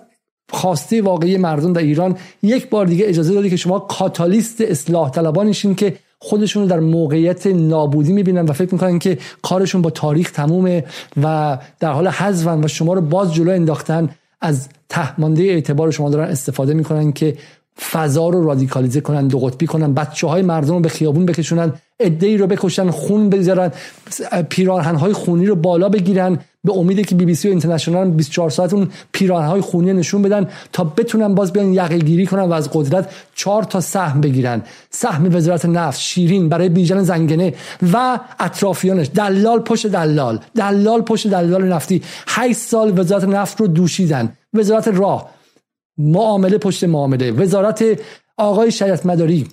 [0.51, 5.75] خواسته واقعی مردم در ایران یک بار دیگه اجازه دادی که شما کاتالیست اصلاح طلبانشین
[5.75, 10.83] که خودشون رو در موقعیت نابودی می‌بینن و فکر می‌کنن که کارشون با تاریخ تمومه
[11.23, 14.09] و در حال حذفن و شما رو باز جلو انداختن.
[14.41, 17.37] از تهمانده اعتبار شما دارن استفاده می‌کنن که
[17.91, 22.37] فضا رو رادیکالیزه کنن دو قطبی کنن بچه های مردم رو به خیابون بکشونن ای
[22.37, 23.71] رو بکشن خون بذارن
[24.49, 26.39] پیراهن های خونی رو بالا بگیرن.
[26.65, 30.21] به امیدی که بی بی سی و اینترنشنال 24 ساعت اون پیراهن های خونی نشون
[30.21, 34.61] بدن تا بتونن باز بیان یقه گیری کنن و از قدرت چهار تا سهم بگیرن.
[34.89, 37.53] سهم وزارت نفت شیرین برای بیژن زنگنه
[37.93, 39.07] و اطرافیانش.
[39.15, 40.39] دلال پشت دلال.
[40.55, 42.01] دلال پشت دلال نفتی.
[42.27, 44.33] 8 سال وزارت نفت رو دوشیدن.
[44.53, 45.29] وزارت راه.
[45.97, 47.31] معامله پشت معامله.
[47.31, 47.83] وزارت
[48.37, 49.47] آقای شریعت مداری.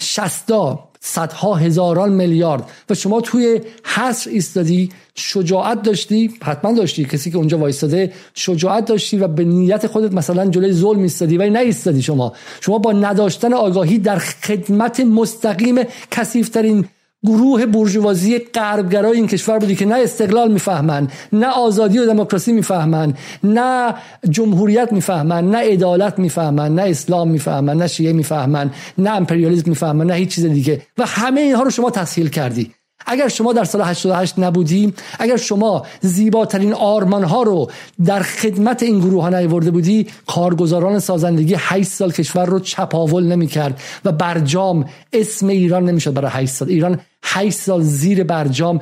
[0.00, 2.70] شستا صدها هزاران میلیارد.
[2.90, 7.04] و شما توی حصر ایستادی شجاعت داشتی؟ حتما داشتی.
[7.04, 11.50] کسی که اونجا وایستاده شجاعت داشتی و به نیت خودت مثلا جلوی ظلم ایستادی ولی
[11.50, 12.32] نه ایستادی شما.
[12.60, 15.76] شما با نداشتن آگاهی در خدمت مستقیم
[16.10, 16.84] کثیفترین
[17.24, 23.14] گروه برجوازی غربگرای این کشور بودی که نه استقلال می‌فهمن نه آزادی و دموکراسی می‌فهمن
[23.44, 23.94] نه
[24.30, 30.14] جمهوریت می‌فهمن نه عدالت می‌فهمن نه اسلام می‌فهمن نه شیعه می‌فهمن نه امپریالیسم می‌فهمن نه
[30.14, 30.82] هیچ چیز دیگه.
[30.98, 32.70] و همه اینها رو شما تسهیل کردی.
[33.06, 37.70] اگر شما در سال 88 نبودی اگر شما زیباترین آرمان ها رو
[38.04, 43.46] در خدمت این گروه ها نیورده بودی کارگزاران سازندگی 8 سال کشور رو چپاول نمی
[43.46, 46.68] کرد و برجام اسم ایران نمی‌شد برای 8 سال.
[46.68, 48.80] ایران 8 سال زیر برجام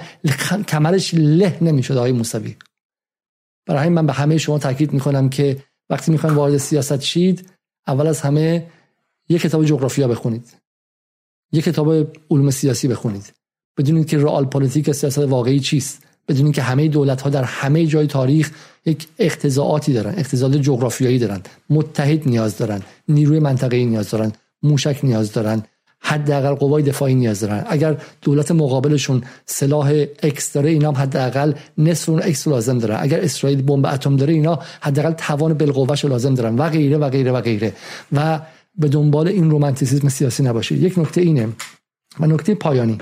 [0.68, 2.56] کمرش له نمی‌شد آقای موسوی.
[3.66, 7.50] برای همین من به همه شما تاکید می‌کنم که وقتی می‌خواین وارد سیاست شید
[7.86, 8.66] اول از همه
[9.28, 10.56] یک کتاب جغرافیا بخونید.
[11.52, 11.92] یک کتاب
[12.30, 13.32] علوم سیاسی بخونید.
[13.76, 18.06] بدونید که رئال پلیتیک سیاست واقعی چیست بدونید که همه دولت ها در همه جای
[18.06, 18.50] تاریخ
[18.86, 25.32] یک اقتضائاتی دارن اقتضائات جغرافیایی دارن متحد نیاز دارن نیروی منطقه‌ای نیاز دارن موشک نیاز
[25.32, 25.62] دارن
[26.00, 27.64] حداقل قوای دفاعی نیاز دارن.
[27.68, 32.96] اگر دولت مقابلشون سلاح X داره اینا حداقل نصف اون X لازم دارن.
[33.00, 36.56] اگر اسرائیل بمب اتم داره اینا حداقل توان بالقوهش لازم دارن.
[36.56, 37.72] و غیره و غیره و غیره.
[38.12, 38.40] و
[38.78, 40.82] به دنبال این رومانتیسیسم سیاسی نباشید.
[40.82, 41.48] یک نکته اینه.
[42.20, 42.98] و نکته پایانی.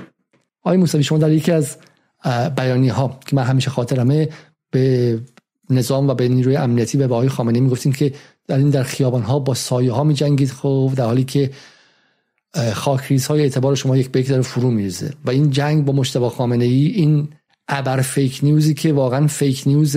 [0.65, 1.77] آقای موسوی شما در یکی از
[2.57, 4.29] بیانیه ها که من همیشه خاطرمه
[4.71, 5.19] به
[5.71, 8.13] نظام و به نیروی امنیتی و به آقای خامنه‌ای می‌گفتیم که
[8.47, 11.51] در این در خیابان ها با سایه ها می جنگید خب در حالی که
[12.73, 15.13] خاکریز های اعتبار شما یک به یک داره فرو میریزه.
[15.25, 17.29] و این جنگ با مجتبی خامنه ای این
[17.69, 19.97] ابر fake news ی که واقعا fake news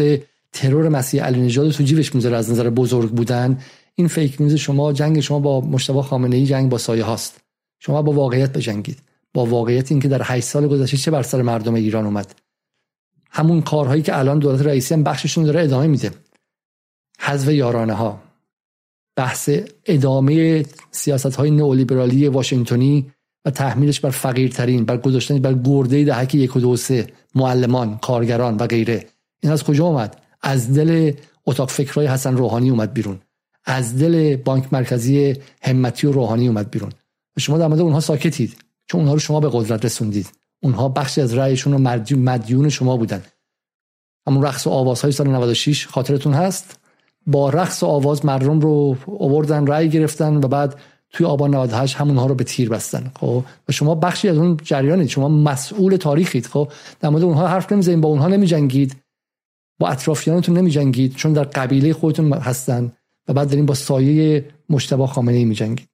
[0.53, 3.57] ترور مسیح علی نژاد تو جیبش می‌ذاره از نظر بزرگ بودن
[3.95, 7.39] این fake news شما جنگ شما با مجتبی خامنه ای جنگ با سایه هاست
[7.79, 9.06] شما با واقعیت بجنگید.
[9.33, 12.35] با واقعیت اینکه در 8 سال گذشته چه بر سر مردم ایران اومد.
[13.29, 16.11] همون کارهایی که الان دولت رئیسی هم بخششون داره ادامه میده.
[17.19, 18.21] حذف یارانه ها
[19.15, 19.49] بحث
[19.85, 23.11] ادامه سیاست های نئولیبرالی واشنگتنی
[23.45, 28.57] و تحمیلش بر فقیرترین بر گذاشتن بر گرده دهک یک و دو سه معلمان کارگران
[28.57, 29.05] و غیره.
[29.39, 31.11] این از کجا اومد؟ از دل
[31.45, 33.19] اتاق فکرهای حسن روحانی اومد بیرون.
[33.65, 36.91] از دل بانک مرکزی همتی و روحانی اومد بیرون.
[37.39, 38.57] شما در مورد اونها ساکتید.
[38.87, 40.27] چون اونها رو شما به قدرت رسوندید.
[40.63, 41.79] اونها بخشی از رأیشون رو
[42.17, 43.23] مدیون شما بودن.
[44.27, 46.79] همون رقص و آوازهای سال 96 خاطرتون هست.
[47.27, 50.79] با رقص و آواز مردم رو آوردن رأی گرفتن و بعد
[51.09, 53.11] توی آبان 98 همونها رو به تیر بستن.
[53.19, 55.07] خب؟ و شما بخشی از اون جریانید.
[55.07, 56.45] شما مسئول تاریخید.
[56.45, 58.01] خب؟ در مورد اونها حرف نمی‌زنید.
[58.01, 58.95] با اونها نمیجنگید.
[59.79, 61.15] با اطرافیانتون نمیجنگید.
[61.15, 62.91] چون در قبیله خودتون هستن
[63.27, 65.87] و بعد دارین با سایه مشتبه خامنه ای میجنگید.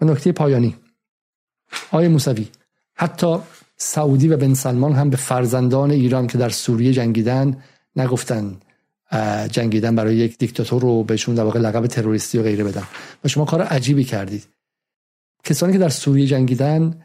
[0.00, 0.76] و نکته پایانی.
[1.92, 2.48] آقای موسوی
[2.94, 3.36] حتی
[3.76, 7.56] سعودی و بن سلمان هم به فرزندان ایران که در سوریه جنگیدن
[7.96, 8.56] نگفتن
[9.50, 12.82] جنگیدن برای یک دیکتاتور رو بهشون در واقع لقب تروریستی و غیره بدن.
[13.24, 14.48] و شما کار عجیبی کردید.
[15.44, 17.02] کسانی که در سوریه جنگیدن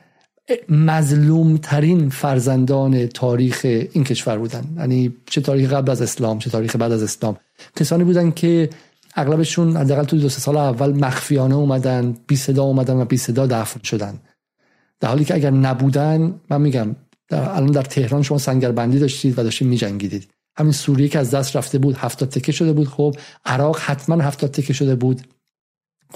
[0.70, 4.64] مظلوم ترین فرزندان تاریخ این کشور بودن.
[4.78, 7.38] یعنی چه تاریخ قبل از اسلام چه تاریخ بعد از اسلام.
[7.76, 8.70] کسانی بودن که
[9.16, 13.80] اغلبشون حداقل تو دو سال اول مخفیانه اومدن بی صدا اومدن و بی صدا دفن
[13.84, 14.20] شدن.
[15.04, 16.96] در حالی که اگر نبودن من میگم
[17.30, 20.28] در الان در تهران شما سنگربندی داشتید و داشتید میجنگیدید.
[20.58, 22.88] همین سوریه که از دست رفته بود هفتاد تکه شده بود.
[22.88, 25.22] خب عراق حتما هفتاد تکه شده بود.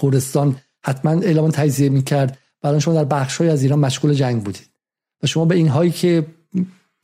[0.02, 2.38] کردستان حتما اعلام تجزیه می‌کرد.
[2.62, 4.70] برای شما در بخشهایی از ایران مشغول جنگ بودید.
[5.22, 6.26] و شما به این هایی که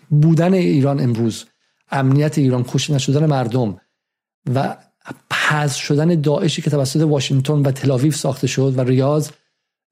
[0.09, 1.45] بودن ایران امروز
[1.91, 3.81] امنیت ایران کشته نشدن مردم
[4.55, 4.77] و
[5.31, 9.31] پز شدن داعشی که توسط واشنگتن و تلاویف ساخته شد و ریاض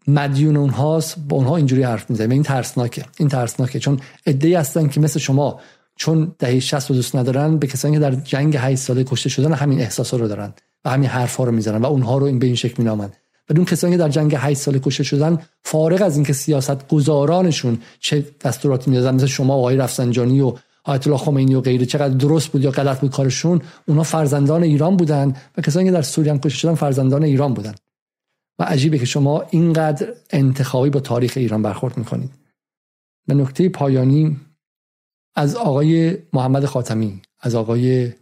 [0.06, 3.04] مدیون اونهاست با اونها اینجوری حرف می‌زنه این ترسناکه.
[3.18, 3.78] این ترسناکه.
[3.78, 5.60] چون ای هستن که مثل شما
[5.96, 9.52] چون دهه 60 رو دوست ندارن به کسانی که در جنگ 8 ساله کشته شدن
[9.52, 12.54] همین احساسا رو دارن و همین حرفا رو می‌زنن و اونها رو این به این
[12.54, 13.10] شکل مینامن.
[13.50, 17.78] و اون کسانی که در جنگ 8 ساله کشته شدن فارغ از اینکه سیاست گذارانشون
[18.00, 20.52] چه دستوراتی می‌دادن مثل شما آقای رفسنجانی و
[20.84, 24.96] آیت الله خمینی و غیره چقدر درست بود یا غلط بود کارشون اونها فرزندان ایران
[24.96, 27.74] بودن و کسانی که در سوریه کشته شدن فرزندان ایران بودن.
[28.62, 32.30] و عجیبه که شما اینقدر انتخابی با تاریخ ایران برخورد می‌کنید.
[33.26, 34.36] به نکته پایانی
[35.34, 38.12] از آقای محمد خاتمی از آقای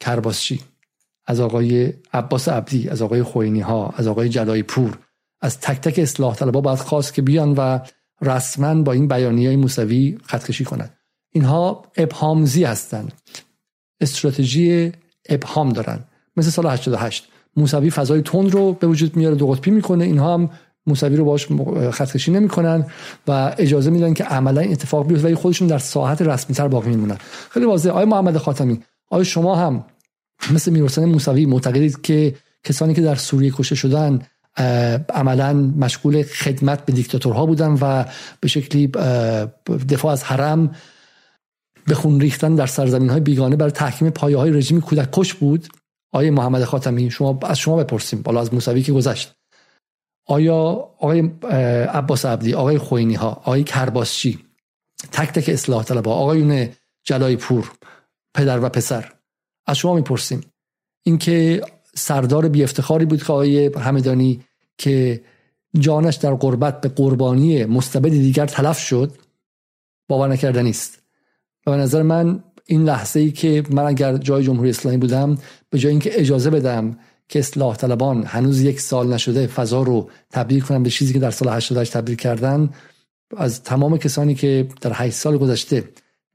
[0.00, 0.60] کرباسچی
[1.26, 4.98] از آقای عباس عبدی از آقای خوینی ها از آقای جلای پور
[5.40, 7.78] از تک تک اصلاح طلبا باید خواست که بیان و
[8.22, 10.98] رسما با این بیانیه موسوی خطکشی کنند.
[11.32, 13.12] اینها ابهامزی هستند.
[14.00, 14.92] استراتژی
[15.28, 16.04] ابهام دارن
[16.36, 17.28] مثل سال 88
[17.58, 20.04] موسوی فضای تند رو به وجود میاره دو قطبی می‌کنه.
[20.04, 20.50] اینها هم
[20.86, 21.46] موسوی رو باش
[21.90, 22.86] خطکشی نمی‌کنن
[23.28, 26.90] و اجازه میدن که عملا این اتفاق بیفته ولی خودشون در ساحت رسمی تر باقی
[26.90, 27.16] میمونن.
[27.50, 27.92] خیلی واضحه.
[27.92, 28.80] آقای محمد خاتمی
[29.10, 29.84] آیا شما هم
[30.54, 32.34] مثل میرحسین موسوی معتقدید که
[32.64, 34.18] کسانی که در سوریه کشته شدن
[35.14, 38.04] عملا مشغول خدمت به دیکتاتورها بودن و
[38.40, 38.86] به شکلی
[39.88, 40.70] دفاع از حرم
[41.86, 45.66] به خون ریختن در سرزمین های بیگانه برای تحکیم پایه های رژیم کودک کش بود؟
[46.12, 49.34] آیه محمد خاتمی شما از شما بپرسیم بالا از موسوی که گذشت.
[50.26, 50.56] آیا
[50.98, 51.20] آقای
[51.92, 54.38] عباس عبدی آقای خوینی ها آقای کرباسچی
[55.12, 56.68] تک تک اصلاح طلبها آقایون
[57.04, 57.72] جلای پور
[58.34, 59.12] پدر و پسر
[59.66, 60.40] از شما می‌پرسیم.
[61.02, 61.62] اینکه
[61.94, 64.44] سردار بی افتخاری بود که آقای همدانی
[64.78, 65.24] که
[65.78, 69.12] جانش در قربت به قربانی مستبد دیگر تلف شد
[70.08, 71.02] باور نکردنی است.
[71.66, 75.38] و به نظر من این لحظه ای که من اگر جای جمهوری اسلامی بودم
[75.70, 76.98] به جای اینکه اجازه بدم
[77.28, 81.30] که اصلاح طلبان هنوز یک سال نشده فضا رو تبدیل کنم به چیزی که در
[81.30, 82.70] سال 88 تبدیل کردن
[83.36, 85.84] از تمام کسانی که در 8 سال گذشته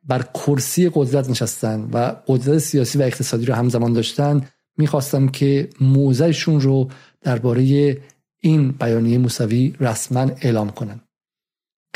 [0.03, 6.61] بر کرسی قدرت نشستن و قدرت سیاسی و اقتصادی رو همزمان داشتن می‌خواستم که موضعشون
[6.61, 6.89] رو
[7.21, 7.97] درباره
[8.39, 11.01] این بیانیه موسوی رسما اعلام کنن.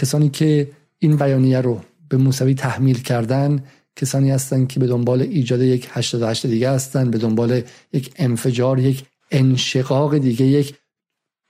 [0.02, 3.64] کسانی که این بیانیه رو به موسوی تحمیل کردن
[3.98, 7.62] کسانی هستند که به دنبال ایجاد یک 88 دیگه هستند به دنبال
[7.94, 10.76] یک انفجار یک انشقاق دیگه یک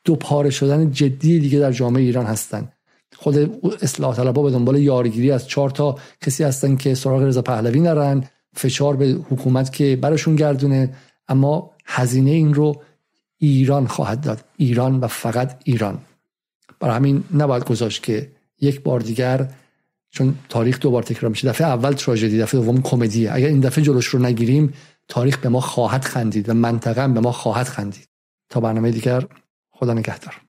[0.03, 2.73] دو پاره شدن جدی دیگه در جامعه ایران هستند
[3.15, 3.37] خود
[3.81, 8.23] اصلاح طلبها به دنبال یارگیری از چهار تا کسی هستن که سراغ رضا پهلوی نرن
[8.55, 10.93] فشار به حکومت که براشون گردونه
[11.27, 12.81] اما هزینه این رو
[13.37, 14.45] ایران خواهد داد.
[14.57, 15.99] ایران و فقط ایران.
[16.79, 18.31] برای همین نباید گذاشت که
[18.61, 19.49] یک بار دیگر
[20.17, 21.47] چون تاریخ دوبار تکرار میشه.
[21.47, 23.33] دفعه اول تراژدی دفعه دوم کمدیه.
[23.33, 24.73] اگر این دفعه جلوش رو نگیریم
[25.07, 28.07] تاریخ به ما خواهد خندید و منطقه به ما خواهد خندید.
[28.49, 29.23] تا برنامه دیگر
[29.71, 30.41] خدا نگهدار.